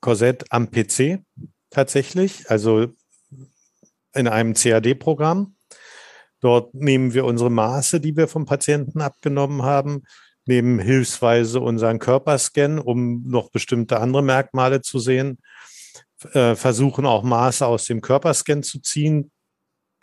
[0.00, 1.20] Korsett am PC
[1.70, 2.88] tatsächlich, also
[4.14, 5.56] in einem CAD-Programm.
[6.40, 10.02] Dort nehmen wir unsere Maße, die wir vom Patienten abgenommen haben,
[10.44, 15.38] nehmen hilfsweise unseren Körperscan, um noch bestimmte andere Merkmale zu sehen
[16.32, 19.30] äh, versuchen auch Maße aus dem Körperscan zu ziehen.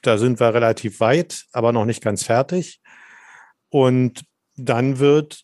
[0.01, 2.81] Da sind wir relativ weit, aber noch nicht ganz fertig.
[3.69, 4.23] Und
[4.55, 5.43] dann wird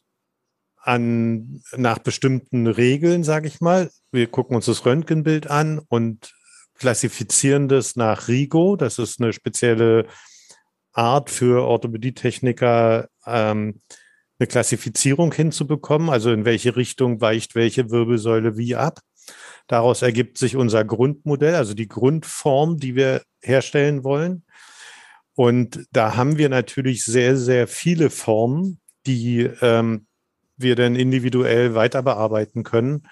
[0.77, 6.33] an, nach bestimmten Regeln, sage ich mal, wir gucken uns das Röntgenbild an und
[6.75, 8.75] klassifizieren das nach RIGO.
[8.75, 10.07] Das ist eine spezielle
[10.91, 13.81] Art für Orthopädietechniker, ähm,
[14.39, 16.09] eine Klassifizierung hinzubekommen.
[16.09, 18.99] Also in welche Richtung weicht welche Wirbelsäule wie ab.
[19.67, 24.45] Daraus ergibt sich unser Grundmodell, also die Grundform, die wir herstellen wollen.
[25.35, 30.05] Und da haben wir natürlich sehr, sehr viele Formen, die ähm,
[30.57, 33.07] wir dann individuell weiter bearbeiten können.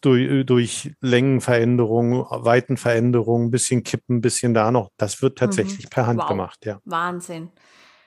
[0.00, 4.90] durch, durch Längenveränderungen, Weitenveränderungen, ein bisschen kippen, ein bisschen da noch.
[4.96, 5.90] Das wird tatsächlich mhm.
[5.90, 6.28] per Hand wow.
[6.28, 6.80] gemacht, ja.
[6.84, 7.50] Wahnsinn.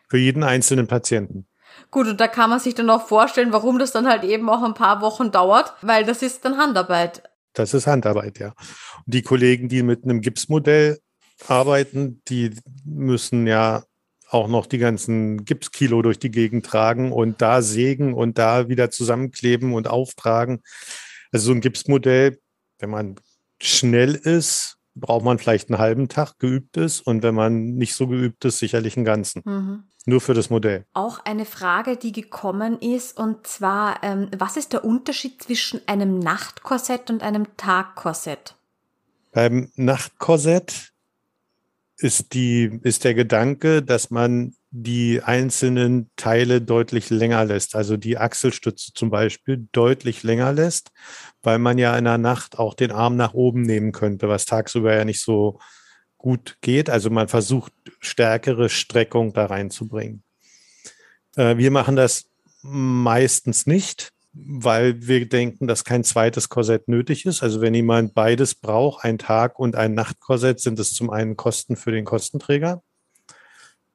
[0.09, 1.47] Für jeden einzelnen Patienten.
[1.89, 4.63] Gut, und da kann man sich dann auch vorstellen, warum das dann halt eben auch
[4.63, 7.23] ein paar Wochen dauert, weil das ist dann Handarbeit.
[7.53, 8.53] Das ist Handarbeit, ja.
[9.05, 10.99] Und die Kollegen, die mit einem Gipsmodell
[11.47, 12.51] arbeiten, die
[12.85, 13.83] müssen ja
[14.29, 18.89] auch noch die ganzen Gipskilo durch die Gegend tragen und da sägen und da wieder
[18.89, 20.61] zusammenkleben und auftragen.
[21.33, 22.39] Also so ein Gipsmodell,
[22.79, 23.15] wenn man
[23.61, 28.07] schnell ist, braucht man vielleicht einen halben Tag geübt ist und wenn man nicht so
[28.07, 29.41] geübt ist, sicherlich einen ganzen.
[29.45, 29.83] Mhm.
[30.05, 30.85] Nur für das Modell.
[30.93, 36.17] Auch eine Frage, die gekommen ist, und zwar, ähm, was ist der Unterschied zwischen einem
[36.17, 38.55] Nachtkorsett und einem Tagkorsett?
[39.31, 40.91] Beim Nachtkorsett
[41.97, 48.17] ist die, ist der Gedanke, dass man die einzelnen Teile deutlich länger lässt, also die
[48.17, 50.91] Achselstütze zum Beispiel deutlich länger lässt,
[51.43, 54.95] weil man ja in der Nacht auch den Arm nach oben nehmen könnte, was tagsüber
[54.95, 55.59] ja nicht so
[56.21, 56.89] gut geht.
[56.89, 60.23] Also man versucht stärkere Streckung da reinzubringen.
[61.35, 62.27] Äh, wir machen das
[62.61, 67.41] meistens nicht, weil wir denken, dass kein zweites Korsett nötig ist.
[67.41, 71.75] Also wenn jemand beides braucht, ein Tag- und ein Nachtkorsett, sind es zum einen Kosten
[71.75, 72.83] für den Kostenträger.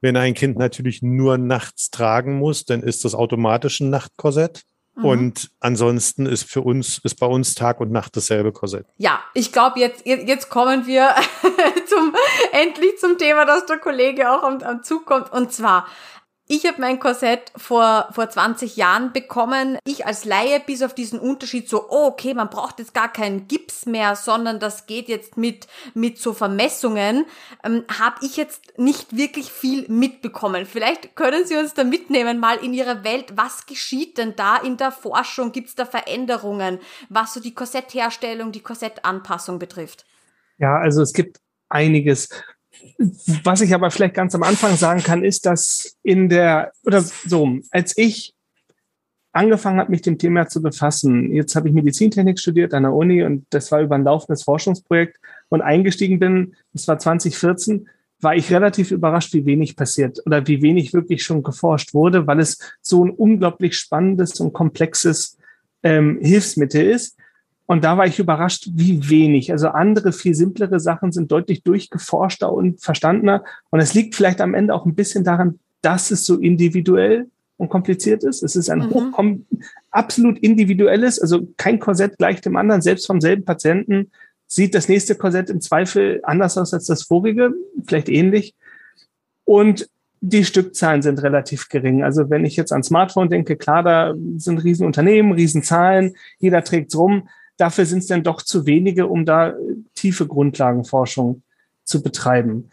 [0.01, 4.63] Wenn ein Kind natürlich nur nachts tragen muss, dann ist das automatisch ein Nachtkorsett.
[4.97, 5.05] Mhm.
[5.05, 8.87] Und ansonsten ist für uns, ist bei uns Tag und Nacht dasselbe Korsett.
[8.97, 11.13] Ja, ich glaube, jetzt, jetzt kommen wir
[11.85, 12.15] zum,
[12.51, 15.31] endlich zum Thema, dass der Kollege auch am, am Zug kommt.
[15.31, 15.85] Und zwar,
[16.49, 19.77] ich habe mein Korsett vor, vor 20 Jahren bekommen.
[19.85, 23.47] Ich als Laie bis auf diesen Unterschied so, oh, okay, man braucht jetzt gar keinen
[23.47, 27.25] Gips mehr, sondern das geht jetzt mit, mit so Vermessungen,
[27.65, 30.65] ähm, habe ich jetzt nicht wirklich viel mitbekommen.
[30.65, 33.33] Vielleicht können Sie uns da mitnehmen, mal in Ihrer Welt.
[33.35, 35.51] Was geschieht denn da in der Forschung?
[35.51, 36.79] Gibt es da Veränderungen,
[37.09, 40.05] was so die Korsettherstellung, die Korsettanpassung betrifft?
[40.57, 42.29] Ja, also es gibt einiges.
[43.43, 47.59] Was ich aber vielleicht ganz am Anfang sagen kann, ist, dass in der, oder so,
[47.71, 48.33] als ich
[49.31, 53.23] angefangen habe, mich dem Thema zu befassen, jetzt habe ich Medizintechnik studiert an der Uni
[53.23, 55.19] und das war über ein laufendes Forschungsprojekt
[55.49, 57.87] und eingestiegen bin, das war 2014,
[58.19, 62.39] war ich relativ überrascht, wie wenig passiert oder wie wenig wirklich schon geforscht wurde, weil
[62.39, 65.37] es so ein unglaublich spannendes und komplexes
[65.83, 67.15] ähm, Hilfsmittel ist.
[67.67, 69.51] Und da war ich überrascht, wie wenig.
[69.51, 73.43] Also andere, viel simplere Sachen sind deutlich durchgeforschter und verstandener.
[73.69, 77.67] Und es liegt vielleicht am Ende auch ein bisschen daran, dass es so individuell und
[77.69, 78.41] kompliziert ist.
[78.41, 79.45] Es ist ein mhm.
[79.91, 82.81] absolut individuelles, also kein Korsett gleich dem anderen.
[82.81, 84.11] Selbst vom selben Patienten
[84.47, 87.53] sieht das nächste Korsett im Zweifel anders aus als das vorige,
[87.85, 88.55] vielleicht ähnlich.
[89.43, 89.89] Und
[90.21, 92.03] die Stückzahlen sind relativ gering.
[92.03, 97.27] Also wenn ich jetzt an Smartphone denke, klar, da sind Riesenunternehmen, Riesenzahlen, jeder trägt's rum
[97.57, 99.53] dafür sind es dann doch zu wenige, um da
[99.95, 101.41] tiefe Grundlagenforschung
[101.83, 102.69] zu betreiben.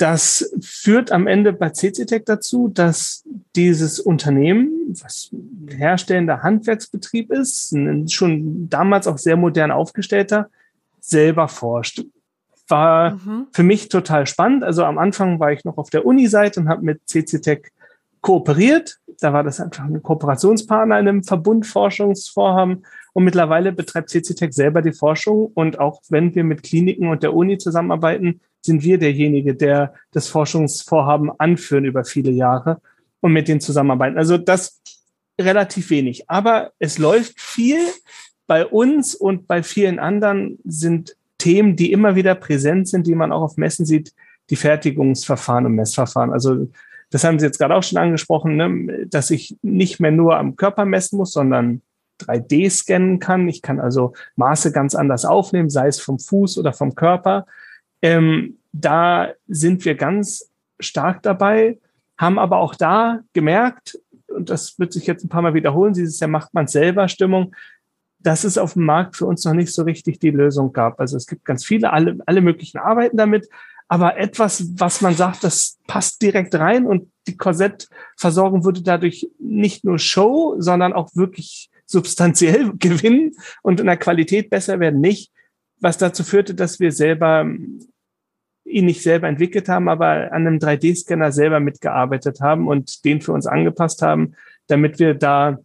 [0.00, 3.22] Das führt am Ende bei CCTech dazu, dass
[3.54, 7.76] dieses Unternehmen, was ein herstellender Handwerksbetrieb ist,
[8.08, 10.48] schon damals auch sehr modern aufgestellter,
[11.00, 12.02] selber forscht.
[12.66, 13.48] War mhm.
[13.52, 14.64] für mich total spannend.
[14.64, 17.70] Also am Anfang war ich noch auf der Uni-Seite und habe mit CCTech
[18.22, 19.00] kooperiert.
[19.20, 22.86] Da war das einfach ein Kooperationspartner in einem Verbundforschungsvorhaben.
[23.12, 25.50] Und mittlerweile betreibt CCTech selber die Forschung.
[25.54, 30.28] Und auch wenn wir mit Kliniken und der Uni zusammenarbeiten, sind wir derjenige, der das
[30.28, 32.80] Forschungsvorhaben anführen über viele Jahre
[33.20, 34.18] und mit denen zusammenarbeiten.
[34.18, 34.80] Also das
[35.40, 36.28] relativ wenig.
[36.28, 37.78] Aber es läuft viel.
[38.46, 43.32] Bei uns und bei vielen anderen sind Themen, die immer wieder präsent sind, die man
[43.32, 44.12] auch auf Messen sieht,
[44.50, 46.32] die Fertigungsverfahren und Messverfahren.
[46.32, 46.68] Also
[47.10, 49.06] das haben Sie jetzt gerade auch schon angesprochen, ne?
[49.06, 51.82] dass ich nicht mehr nur am Körper messen muss, sondern
[52.20, 53.48] 3D scannen kann.
[53.48, 57.46] Ich kann also Maße ganz anders aufnehmen, sei es vom Fuß oder vom Körper.
[58.02, 61.78] Ähm, da sind wir ganz stark dabei,
[62.18, 63.98] haben aber auch da gemerkt,
[64.28, 67.54] und das wird sich jetzt ein paar Mal wiederholen, dieses Jahr macht man selber Stimmung,
[68.20, 71.00] dass es auf dem Markt für uns noch nicht so richtig die Lösung gab.
[71.00, 73.48] Also es gibt ganz viele, alle, alle möglichen Arbeiten damit,
[73.88, 79.84] aber etwas, was man sagt, das passt direkt rein und die Korsettversorgung würde dadurch nicht
[79.84, 83.32] nur Show, sondern auch wirklich substanziell gewinnen
[83.62, 85.32] und in der Qualität besser werden, nicht,
[85.80, 87.46] was dazu führte, dass wir selber
[88.64, 93.32] ihn nicht selber entwickelt haben, aber an einem 3D-Scanner selber mitgearbeitet haben und den für
[93.32, 94.34] uns angepasst haben,
[94.68, 95.58] damit wir da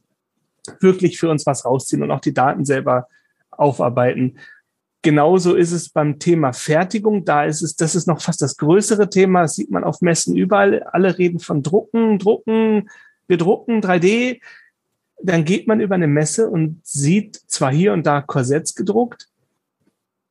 [0.79, 3.07] wirklich für uns was rausziehen und auch die Daten selber
[3.51, 4.39] aufarbeiten.
[5.03, 7.25] Genauso ist es beim Thema Fertigung.
[7.25, 9.43] Da ist es, das ist noch fast das größere Thema.
[9.43, 10.81] Das sieht man auf Messen überall.
[10.81, 12.89] Alle reden von Drucken, Drucken,
[13.27, 14.39] wir drucken 3D.
[15.21, 19.27] Dann geht man über eine Messe und sieht zwar hier und da Korsetts gedruckt,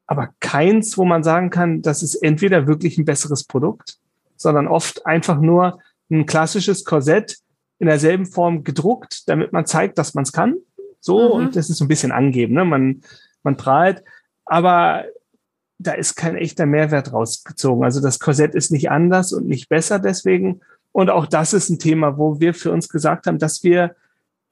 [0.06, 3.98] aber keins, wo man sagen kann, das ist entweder wirklich ein besseres Produkt,
[4.36, 5.80] sondern oft einfach nur
[6.10, 7.38] ein klassisches Korsett
[7.78, 10.56] in derselben Form gedruckt, damit man zeigt, dass man es kann.
[11.00, 11.32] So, mhm.
[11.32, 12.64] und das ist so ein bisschen angeben, ne?
[12.64, 13.02] Man,
[13.42, 14.02] man prahlt,
[14.44, 15.04] aber
[15.78, 17.84] da ist kein echter Mehrwert rausgezogen.
[17.84, 20.60] Also das Korsett ist nicht anders und nicht besser deswegen.
[20.92, 23.96] Und auch das ist ein Thema, wo wir für uns gesagt haben, dass wir,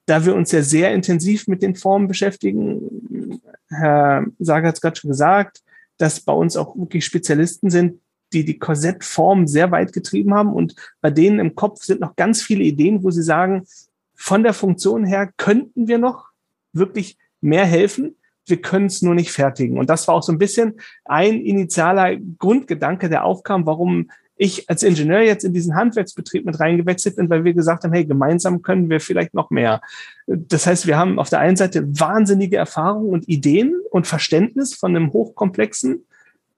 [0.06, 4.96] da wir uns ja sehr intensiv mit den Formen beschäftigen, Herr Sager hat es gerade
[4.96, 5.62] schon gesagt,
[5.98, 8.00] dass bei uns auch wirklich Spezialisten sind,
[8.32, 12.42] die die Korsettform sehr weit getrieben haben und bei denen im Kopf sind noch ganz
[12.42, 13.66] viele Ideen, wo sie sagen,
[14.14, 16.28] von der Funktion her könnten wir noch
[16.72, 18.16] wirklich mehr helfen.
[18.46, 19.78] Wir können es nur nicht fertigen.
[19.78, 24.10] Und das war auch so ein bisschen ein initialer Grundgedanke, der aufkam, warum
[24.42, 28.04] ich als Ingenieur jetzt in diesen Handwerksbetrieb mit reingewechselt bin, weil wir gesagt haben, hey,
[28.04, 29.80] gemeinsam können wir vielleicht noch mehr.
[30.26, 34.96] Das heißt, wir haben auf der einen Seite wahnsinnige Erfahrungen und Ideen und Verständnis von
[34.96, 36.04] einem hochkomplexen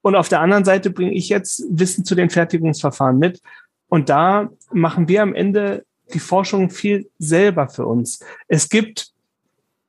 [0.04, 3.40] und auf der anderen Seite bringe ich jetzt Wissen zu den Fertigungsverfahren mit.
[3.88, 8.20] Und da machen wir am Ende die Forschung viel selber für uns.
[8.46, 9.12] Es gibt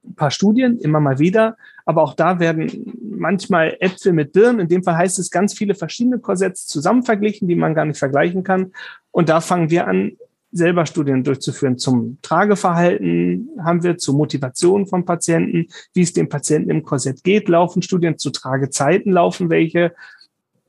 [0.05, 4.67] ein paar Studien, immer mal wieder, aber auch da werden manchmal Äpfel mit Birnen, in
[4.67, 8.43] dem Fall heißt es ganz viele verschiedene Korsetts zusammen verglichen, die man gar nicht vergleichen
[8.43, 8.73] kann.
[9.11, 10.17] Und da fangen wir an,
[10.51, 11.77] selber Studien durchzuführen.
[11.77, 17.49] Zum Trageverhalten, haben wir zur Motivation von Patienten, wie es dem Patienten im Korsett geht,
[17.49, 18.17] laufen Studien.
[18.17, 19.93] Zu Tragezeiten, laufen welche,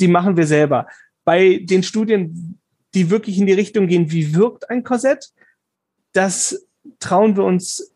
[0.00, 0.86] die machen wir selber.
[1.24, 2.58] Bei den Studien,
[2.94, 5.30] die wirklich in die Richtung gehen, wie wirkt ein Korsett,
[6.12, 6.66] das
[6.98, 7.92] trauen wir uns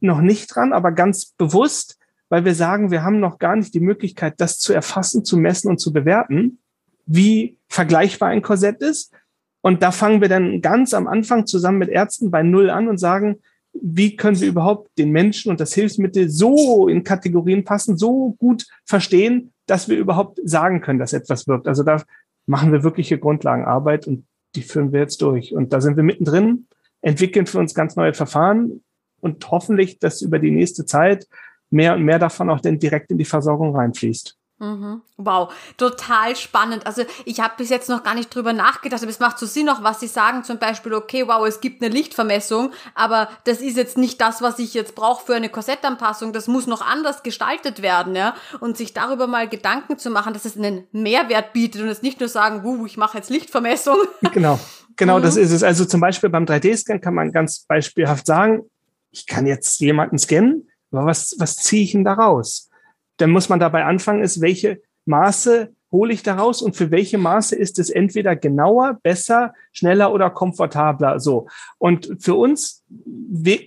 [0.00, 3.80] noch nicht dran, aber ganz bewusst, weil wir sagen, wir haben noch gar nicht die
[3.80, 6.58] Möglichkeit, das zu erfassen, zu messen und zu bewerten,
[7.06, 9.12] wie vergleichbar ein Korsett ist.
[9.60, 12.98] Und da fangen wir dann ganz am Anfang zusammen mit Ärzten bei Null an und
[12.98, 13.40] sagen,
[13.72, 18.66] wie können wir überhaupt den Menschen und das Hilfsmittel so in Kategorien passen, so gut
[18.84, 21.68] verstehen, dass wir überhaupt sagen können, dass etwas wirkt.
[21.68, 22.02] Also da
[22.46, 25.54] machen wir wirkliche Grundlagenarbeit und die führen wir jetzt durch.
[25.54, 26.66] Und da sind wir mittendrin,
[27.02, 28.82] entwickeln für uns ganz neue Verfahren
[29.20, 31.26] und hoffentlich, dass über die nächste Zeit
[31.70, 34.36] mehr und mehr davon auch dann direkt in die Versorgung reinfließt.
[34.58, 35.02] Mhm.
[35.18, 36.86] Wow, total spannend.
[36.86, 39.68] Also ich habe bis jetzt noch gar nicht drüber nachgedacht, aber es macht so Sinn
[39.68, 43.76] auch, was Sie sagen, zum Beispiel, okay, wow, es gibt eine Lichtvermessung, aber das ist
[43.76, 47.82] jetzt nicht das, was ich jetzt brauche für eine Korsettanpassung, das muss noch anders gestaltet
[47.82, 51.88] werden, ja, und sich darüber mal Gedanken zu machen, dass es einen Mehrwert bietet und
[51.88, 53.96] jetzt nicht nur sagen, wuh, ich mache jetzt Lichtvermessung.
[54.32, 54.58] Genau,
[54.96, 55.22] genau, mhm.
[55.22, 55.62] das ist es.
[55.62, 58.62] Also zum Beispiel beim 3D-Scan kann man ganz beispielhaft sagen,
[59.10, 62.70] ich kann jetzt jemanden scannen, aber was, was ziehe ich denn da raus?
[63.18, 67.54] dann muss man dabei anfangen, ist, welche Maße hole ich daraus und für welche Maße
[67.54, 71.46] ist es entweder genauer, besser, schneller oder komfortabler so.
[71.78, 72.84] Und für uns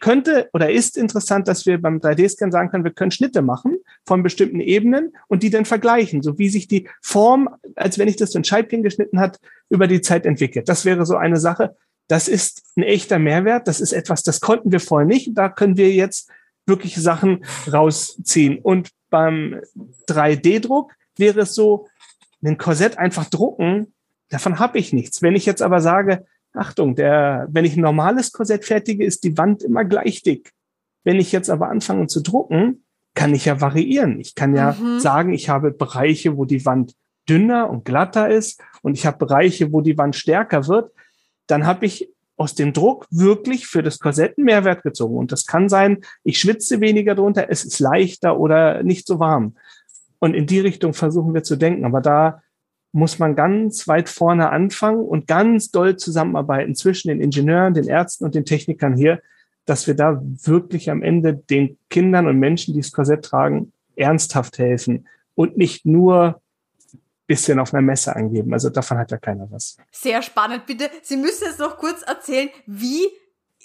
[0.01, 4.21] könnte oder ist interessant, dass wir beim 3D-Scan sagen können, wir können Schnitte machen von
[4.21, 8.31] bestimmten Ebenen und die dann vergleichen, so wie sich die Form, als wenn ich das
[8.31, 9.39] so ein Scheibchen geschnitten hat,
[9.69, 10.67] über die Zeit entwickelt.
[10.67, 11.75] Das wäre so eine Sache.
[12.09, 13.67] Das ist ein echter Mehrwert.
[13.67, 15.37] Das ist etwas, das konnten wir vorher nicht.
[15.37, 16.29] Da können wir jetzt
[16.69, 18.59] wirklich Sachen rausziehen.
[18.59, 19.59] Und beim
[20.07, 21.87] 3D-Druck wäre es so,
[22.41, 23.93] ein Korsett einfach drucken,
[24.29, 25.21] davon habe ich nichts.
[25.21, 29.37] Wenn ich jetzt aber sage, Achtung, der, wenn ich ein normales Korsett fertige, ist die
[29.37, 30.53] Wand immer gleich dick.
[31.03, 34.19] Wenn ich jetzt aber anfange zu drucken, kann ich ja variieren.
[34.19, 34.99] Ich kann ja mhm.
[34.99, 36.93] sagen, ich habe Bereiche, wo die Wand
[37.27, 40.91] dünner und glatter ist und ich habe Bereiche, wo die Wand stärker wird.
[41.47, 42.09] Dann habe ich
[42.39, 45.17] aus dem Druck wirklich für das Korsett einen Mehrwert gezogen.
[45.17, 49.57] Und das kann sein, ich schwitze weniger drunter, es ist leichter oder nicht so warm.
[50.19, 51.83] Und in die Richtung versuchen wir zu denken.
[51.83, 52.41] Aber da
[52.93, 58.23] muss man ganz weit vorne anfangen und ganz doll zusammenarbeiten zwischen den Ingenieuren, den Ärzten
[58.23, 59.21] und den Technikern hier,
[59.65, 64.57] dass wir da wirklich am Ende den Kindern und Menschen, die das Korsett tragen, ernsthaft
[64.57, 66.41] helfen und nicht nur
[67.29, 68.51] bisschen auf einer Messe angeben.
[68.53, 69.77] Also davon hat ja keiner was.
[69.91, 70.65] Sehr spannend.
[70.65, 73.05] Bitte, Sie müssen jetzt noch kurz erzählen, wie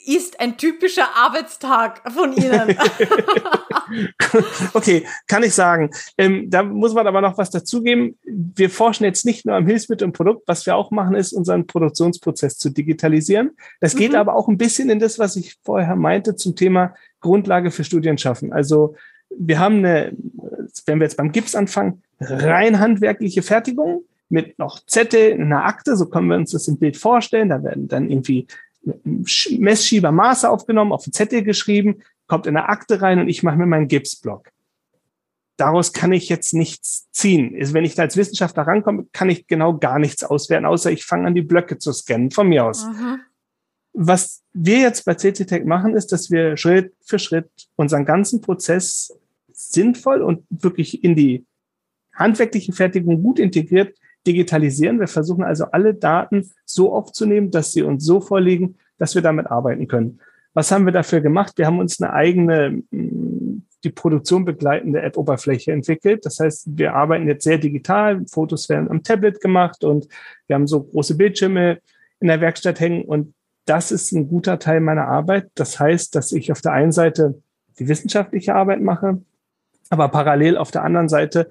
[0.07, 2.77] ist ein typischer Arbeitstag von Ihnen?
[4.75, 5.91] okay, kann ich sagen.
[6.19, 8.19] Ähm, da muss man aber noch was dazugeben.
[8.23, 10.47] Wir forschen jetzt nicht nur am Hilfsmittel und Produkt.
[10.47, 13.53] Was wir auch machen, ist, unseren Produktionsprozess zu digitalisieren.
[13.81, 14.19] Das geht mhm.
[14.19, 18.19] aber auch ein bisschen in das, was ich vorher meinte, zum Thema Grundlage für Studien
[18.19, 18.53] schaffen.
[18.53, 18.95] Also
[19.37, 20.13] wir haben eine,
[20.87, 25.97] wenn wir jetzt beim Gips anfangen, rein handwerkliche Fertigung mit noch Zettel in einer Akte,
[25.97, 27.49] so können wir uns das im Bild vorstellen.
[27.49, 28.47] Da werden dann irgendwie
[29.05, 33.57] Messschieber Maße aufgenommen, auf den Zettel geschrieben, kommt in eine Akte rein und ich mache
[33.57, 34.51] mir meinen Gipsblock.
[35.57, 37.55] Daraus kann ich jetzt nichts ziehen.
[37.73, 41.29] Wenn ich da als Wissenschaftler rankomme, kann ich genau gar nichts auswerten, außer ich fange
[41.29, 42.87] an, die Blöcke zu scannen, von mir aus.
[42.87, 43.21] Mhm.
[43.93, 49.17] Was wir jetzt bei CCTech machen, ist, dass wir Schritt für Schritt unseren ganzen Prozess
[49.75, 51.45] sinnvoll und wirklich in die
[52.15, 53.97] handwerkliche Fertigung gut integriert
[54.27, 55.01] digitalisieren.
[55.01, 59.51] Wir versuchen also alle Daten so aufzunehmen, dass sie uns so vorliegen, dass wir damit
[59.51, 60.21] arbeiten können.
[60.55, 61.59] Was haben wir dafür gemacht?
[61.59, 66.25] Wir haben uns eine eigene, mm, die Produktion begleitende App-Oberfläche entwickelt.
[66.25, 68.25] Das heißt, wir arbeiten jetzt sehr digital.
[68.31, 70.09] Fotos werden am Tablet gemacht und
[70.47, 71.81] wir haben so große Bildschirme
[72.21, 73.35] in der Werkstatt hängen und
[73.67, 75.51] das ist ein guter Teil meiner Arbeit.
[75.55, 77.43] Das heißt, dass ich auf der einen Seite
[77.79, 79.23] die wissenschaftliche Arbeit mache,
[79.95, 81.49] aber parallel auf der anderen Seite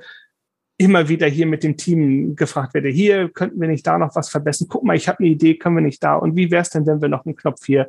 [0.78, 4.30] immer wieder hier mit dem Team gefragt werde, hier könnten wir nicht da noch was
[4.30, 4.68] verbessern.
[4.70, 6.16] Guck mal, ich habe eine Idee, können wir nicht da?
[6.16, 7.88] Und wie wäre es denn, wenn wir noch einen Knopf hier?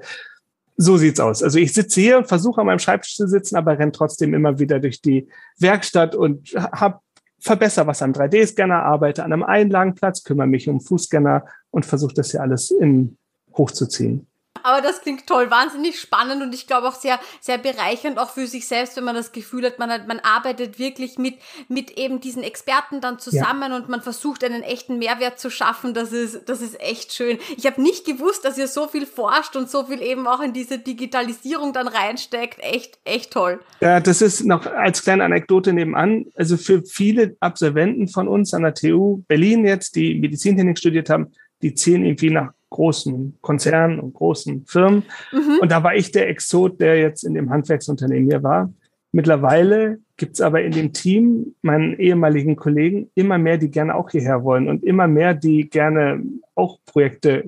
[0.76, 1.42] So sieht's aus.
[1.42, 4.58] Also ich sitze hier und versuche an meinem Schreibtisch zu sitzen, aber renne trotzdem immer
[4.58, 5.28] wieder durch die
[5.58, 7.00] Werkstatt und habe
[7.40, 12.30] verbessere was am 3D-Scanner, arbeite an einem Einlagenplatz, kümmere mich um Fußscanner und versuche das
[12.30, 13.16] hier alles in
[13.56, 14.26] hochzuziehen.
[14.64, 18.46] Aber das klingt toll, wahnsinnig spannend und ich glaube auch sehr, sehr bereichernd auch für
[18.46, 21.34] sich selbst, wenn man das Gefühl hat, man hat, man arbeitet wirklich mit,
[21.68, 23.76] mit eben diesen Experten dann zusammen ja.
[23.76, 25.92] und man versucht einen echten Mehrwert zu schaffen.
[25.92, 27.38] Das ist, das ist echt schön.
[27.58, 30.54] Ich habe nicht gewusst, dass ihr so viel forscht und so viel eben auch in
[30.54, 32.58] diese Digitalisierung dann reinsteckt.
[32.60, 33.60] Echt, echt toll.
[33.80, 36.24] Ja, das ist noch als kleine Anekdote nebenan.
[36.36, 41.32] Also für viele Absolventen von uns an der TU Berlin jetzt, die Medizintechnik studiert haben,
[41.60, 45.04] die zählen irgendwie nach großen Konzernen und großen Firmen.
[45.32, 45.58] Mhm.
[45.60, 48.72] Und da war ich der Exot, der jetzt in dem Handwerksunternehmen hier war.
[49.12, 54.10] Mittlerweile gibt es aber in dem Team, meinen ehemaligen Kollegen, immer mehr, die gerne auch
[54.10, 56.20] hierher wollen und immer mehr, die gerne
[56.56, 57.44] auch Projekte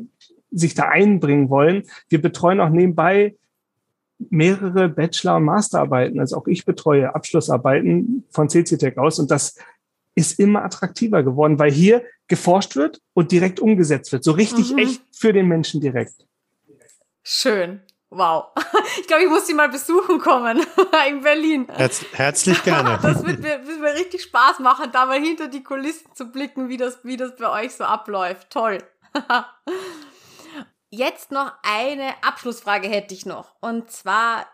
[0.53, 1.83] sich da einbringen wollen.
[2.09, 3.35] Wir betreuen auch nebenbei
[4.31, 6.21] mehrere Bachelor- und Masterarbeiten.
[6.21, 9.59] Also auch ich betreue Abschlussarbeiten von CCTech aus und das
[10.15, 14.25] ist immer attraktiver geworden, weil hier geforscht wird und direkt umgesetzt wird.
[14.25, 14.79] So richtig mhm.
[14.79, 16.27] echt für den Menschen direkt.
[17.23, 17.83] Schön.
[18.11, 18.47] Wow.
[18.99, 20.65] Ich glaube, ich muss sie mal besuchen kommen
[21.09, 21.69] in Berlin.
[21.69, 22.99] Herz, herzlich gerne.
[23.03, 26.69] Das wird mir, wird mir richtig Spaß machen, da mal hinter die Kulissen zu blicken,
[26.69, 28.51] wie das, wie das bei euch so abläuft.
[28.51, 28.79] Toll.
[30.91, 33.55] Jetzt noch eine Abschlussfrage hätte ich noch.
[33.61, 34.47] Und zwar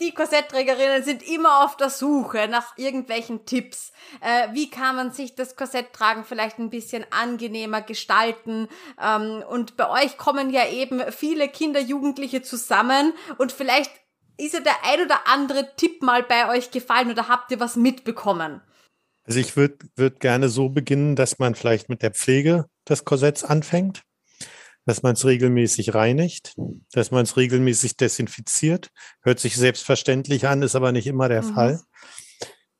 [0.00, 3.92] die Korsettträgerinnen sind immer auf der Suche nach irgendwelchen Tipps.
[4.20, 8.68] Äh, wie kann man sich das Korsetttragen vielleicht ein bisschen angenehmer gestalten?
[9.02, 13.90] Ähm, und bei euch kommen ja eben viele Kinder, Jugendliche zusammen und vielleicht
[14.36, 17.74] ist ja der ein oder andere Tipp mal bei euch gefallen oder habt ihr was
[17.74, 18.60] mitbekommen?
[19.24, 23.44] Also ich würde würd gerne so beginnen, dass man vielleicht mit der Pflege des Korsetts
[23.44, 24.02] anfängt
[24.88, 26.54] dass man es regelmäßig reinigt,
[26.92, 28.88] dass man es regelmäßig desinfiziert.
[29.20, 31.52] Hört sich selbstverständlich an, ist aber nicht immer der mhm.
[31.52, 31.80] Fall.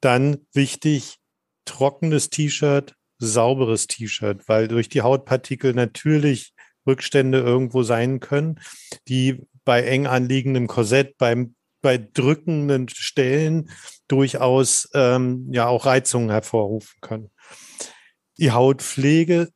[0.00, 1.18] Dann wichtig,
[1.66, 6.54] trockenes T-Shirt, sauberes T-Shirt, weil durch die Hautpartikel natürlich
[6.86, 8.59] Rückstände irgendwo sein können,
[9.06, 13.68] die bei eng anliegendem Korsett, beim, bei drückenden Stellen
[14.09, 17.30] durchaus ähm, ja auch Reizungen hervorrufen können.
[18.38, 19.50] Die Hautpflege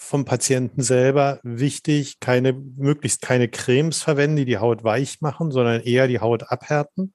[0.00, 5.82] vom Patienten selber wichtig, keine, möglichst keine Cremes verwenden, die die Haut weich machen, sondern
[5.82, 7.12] eher die Haut abhärten.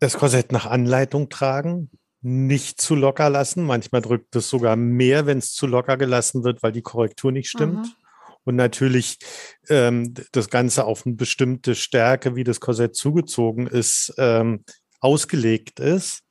[0.00, 3.64] Das Korsett nach Anleitung tragen, nicht zu locker lassen.
[3.64, 7.48] Manchmal drückt es sogar mehr, wenn es zu locker gelassen wird, weil die Korrektur nicht
[7.48, 7.86] stimmt.
[7.86, 7.92] Mhm.
[8.42, 9.18] Und natürlich
[9.68, 14.64] ähm, das Ganze auf eine bestimmte Stärke, wie das Korsett zugezogen ist, ähm,
[14.98, 16.22] ausgelegt ist.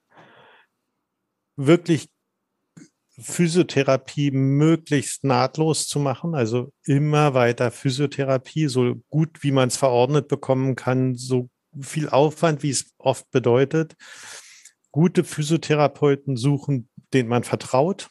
[1.55, 2.09] Wirklich
[3.19, 10.27] Physiotherapie möglichst nahtlos zu machen, also immer weiter Physiotherapie, so gut wie man es verordnet
[10.27, 11.49] bekommen kann, so
[11.79, 13.95] viel Aufwand, wie es oft bedeutet.
[14.91, 18.09] Gute Physiotherapeuten suchen, denen man vertraut.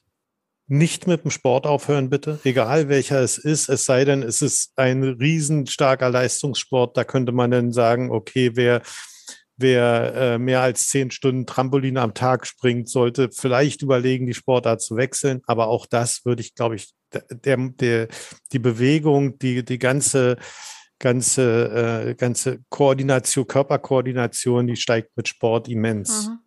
[0.69, 4.73] Nicht mit dem Sport aufhören, bitte, egal welcher es ist, es sei denn, es ist
[4.77, 6.97] ein riesenstarker Leistungssport.
[6.97, 8.83] Da könnte man dann sagen, okay, wer
[9.57, 14.83] wer äh, mehr als zehn Stunden Trampolin am Tag springt, sollte vielleicht überlegen, die Sportart
[14.83, 15.41] zu wechseln.
[15.47, 18.09] Aber auch das würde ich, glaube ich, der, der,
[18.53, 20.37] die Bewegung, die, die ganze,
[20.99, 26.29] ganze, äh, ganze Koordination, Körperkoordination, die steigt mit Sport immens.
[26.29, 26.39] Mhm.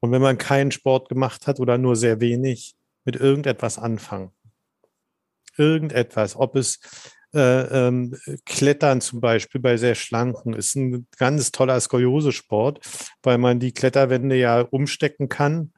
[0.00, 4.32] Und wenn man keinen Sport gemacht hat oder nur sehr wenig, mit irgendetwas anfangen.
[5.56, 6.80] Irgendetwas, ob es
[7.34, 12.80] äh, ähm, Klettern zum Beispiel bei sehr schlanken ist ein ganz toller Skoliose-Sport,
[13.22, 15.72] weil man die Kletterwände ja umstecken kann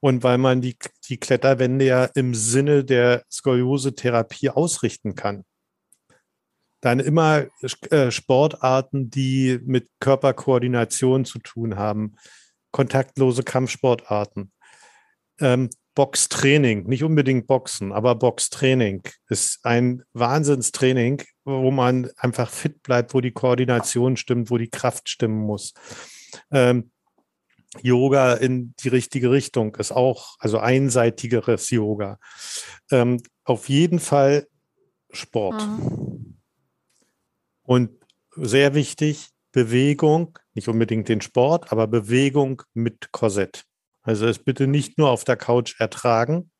[0.00, 0.76] und weil man die,
[1.08, 5.44] die Kletterwände ja im Sinne der Skoliose-Therapie ausrichten kann.
[6.80, 7.46] Dann immer
[7.90, 12.16] äh, Sportarten, die mit Körperkoordination zu tun haben,
[12.70, 14.52] kontaktlose Kampfsportarten.
[15.40, 23.14] Ähm, Boxtraining, nicht unbedingt Boxen, aber Boxtraining ist ein Wahnsinnstraining, wo man einfach fit bleibt,
[23.14, 25.72] wo die Koordination stimmt, wo die Kraft stimmen muss.
[26.50, 26.90] Ähm,
[27.82, 32.18] Yoga in die richtige Richtung ist auch, also einseitigeres Yoga.
[32.90, 34.46] Ähm, auf jeden Fall
[35.10, 35.66] Sport.
[35.66, 36.40] Mhm.
[37.62, 37.90] Und
[38.36, 43.64] sehr wichtig, Bewegung, nicht unbedingt den Sport, aber Bewegung mit Korsett.
[44.04, 46.50] Also es bitte nicht nur auf der Couch ertragen,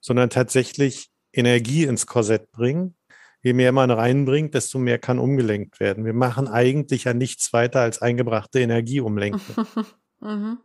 [0.00, 2.96] sondern tatsächlich Energie ins Korsett bringen.
[3.42, 6.04] Je mehr man reinbringt, desto mehr kann umgelenkt werden.
[6.04, 9.66] Wir machen eigentlich ja nichts weiter als eingebrachte Energie umlenken.
[10.20, 10.58] mhm.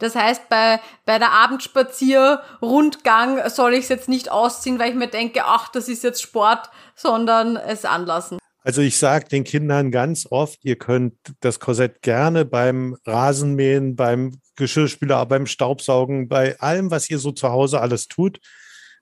[0.00, 5.08] Das heißt, bei, bei der Abendspazierrundgang soll ich es jetzt nicht ausziehen, weil ich mir
[5.08, 8.37] denke, ach, das ist jetzt Sport, sondern es anlassen.
[8.62, 14.40] Also ich sage den Kindern ganz oft, ihr könnt das Korsett gerne beim Rasenmähen, beim
[14.56, 18.40] Geschirrspüler, beim Staubsaugen, bei allem, was ihr so zu Hause alles tut,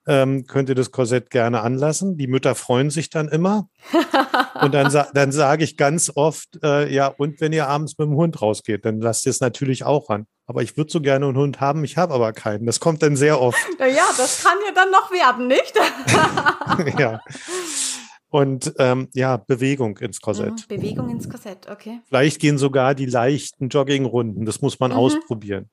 [0.07, 2.17] ähm, könnt ihr das Korsett gerne anlassen.
[2.17, 3.69] Die Mütter freuen sich dann immer.
[4.61, 8.15] und dann, dann sage ich ganz oft, äh, ja, und wenn ihr abends mit dem
[8.15, 10.27] Hund rausgeht, dann lasst ihr es natürlich auch an.
[10.49, 12.67] Aber ich würde so gerne einen Hund haben, ich habe aber keinen.
[12.67, 13.59] Das kommt dann sehr oft.
[13.81, 15.75] Ja, das kann ja dann noch werden, nicht?
[17.01, 17.21] ja.
[18.29, 20.53] Und ähm, ja, Bewegung ins Korsett.
[20.53, 22.01] Mhm, Bewegung ins Korsett, okay.
[22.07, 24.45] Vielleicht gehen sogar die leichten Joggingrunden.
[24.45, 24.97] Das muss man mhm.
[24.99, 25.71] ausprobieren.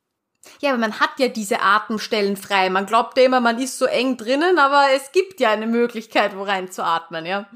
[0.62, 2.70] Ja, aber man hat ja diese Atemstellen frei.
[2.70, 6.38] Man glaubt ja immer, man ist so eng drinnen, aber es gibt ja eine Möglichkeit,
[6.38, 7.48] wo rein zu atmen, ja.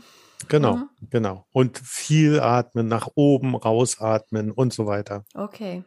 [0.48, 0.90] Genau, mhm.
[1.10, 1.46] genau.
[1.52, 5.26] Und viel atmen, nach oben rausatmen und so weiter.
[5.34, 5.84] Okay,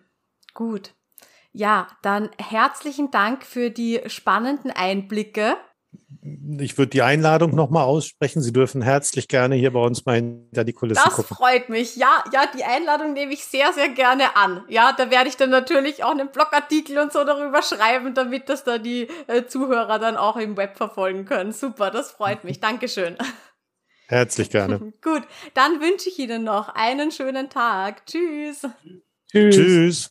[0.55, 0.95] gut.
[1.53, 5.57] Ja, dann herzlichen Dank für die spannenden Einblicke
[6.59, 8.43] ich würde die Einladung nochmal aussprechen.
[8.43, 11.27] Sie dürfen herzlich gerne hier bei uns mal hinter die Kulisse das gucken.
[11.31, 11.97] Das freut mich.
[11.97, 14.65] Ja, ja, die Einladung nehme ich sehr, sehr gerne an.
[14.69, 18.65] Ja, da werde ich dann natürlich auch einen Blogartikel und so darüber schreiben, damit das
[18.65, 21.53] da die äh, Zuhörer dann auch im Web verfolgen können.
[21.53, 22.61] Super, das freut mich.
[22.61, 23.17] Dankeschön.
[24.09, 24.79] Herzlich gerne.
[25.03, 25.23] Gut,
[25.55, 28.07] dann wünsche ich Ihnen noch einen schönen Tag.
[28.07, 28.67] Tschüss.
[29.31, 29.55] Tschüss.
[29.55, 30.11] Tschüss.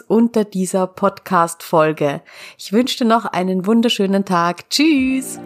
[0.00, 2.22] unter dieser Podcast-Folge.
[2.58, 4.68] Ich wünsche dir noch einen wunderschönen Tag.
[4.70, 5.38] Tschüss!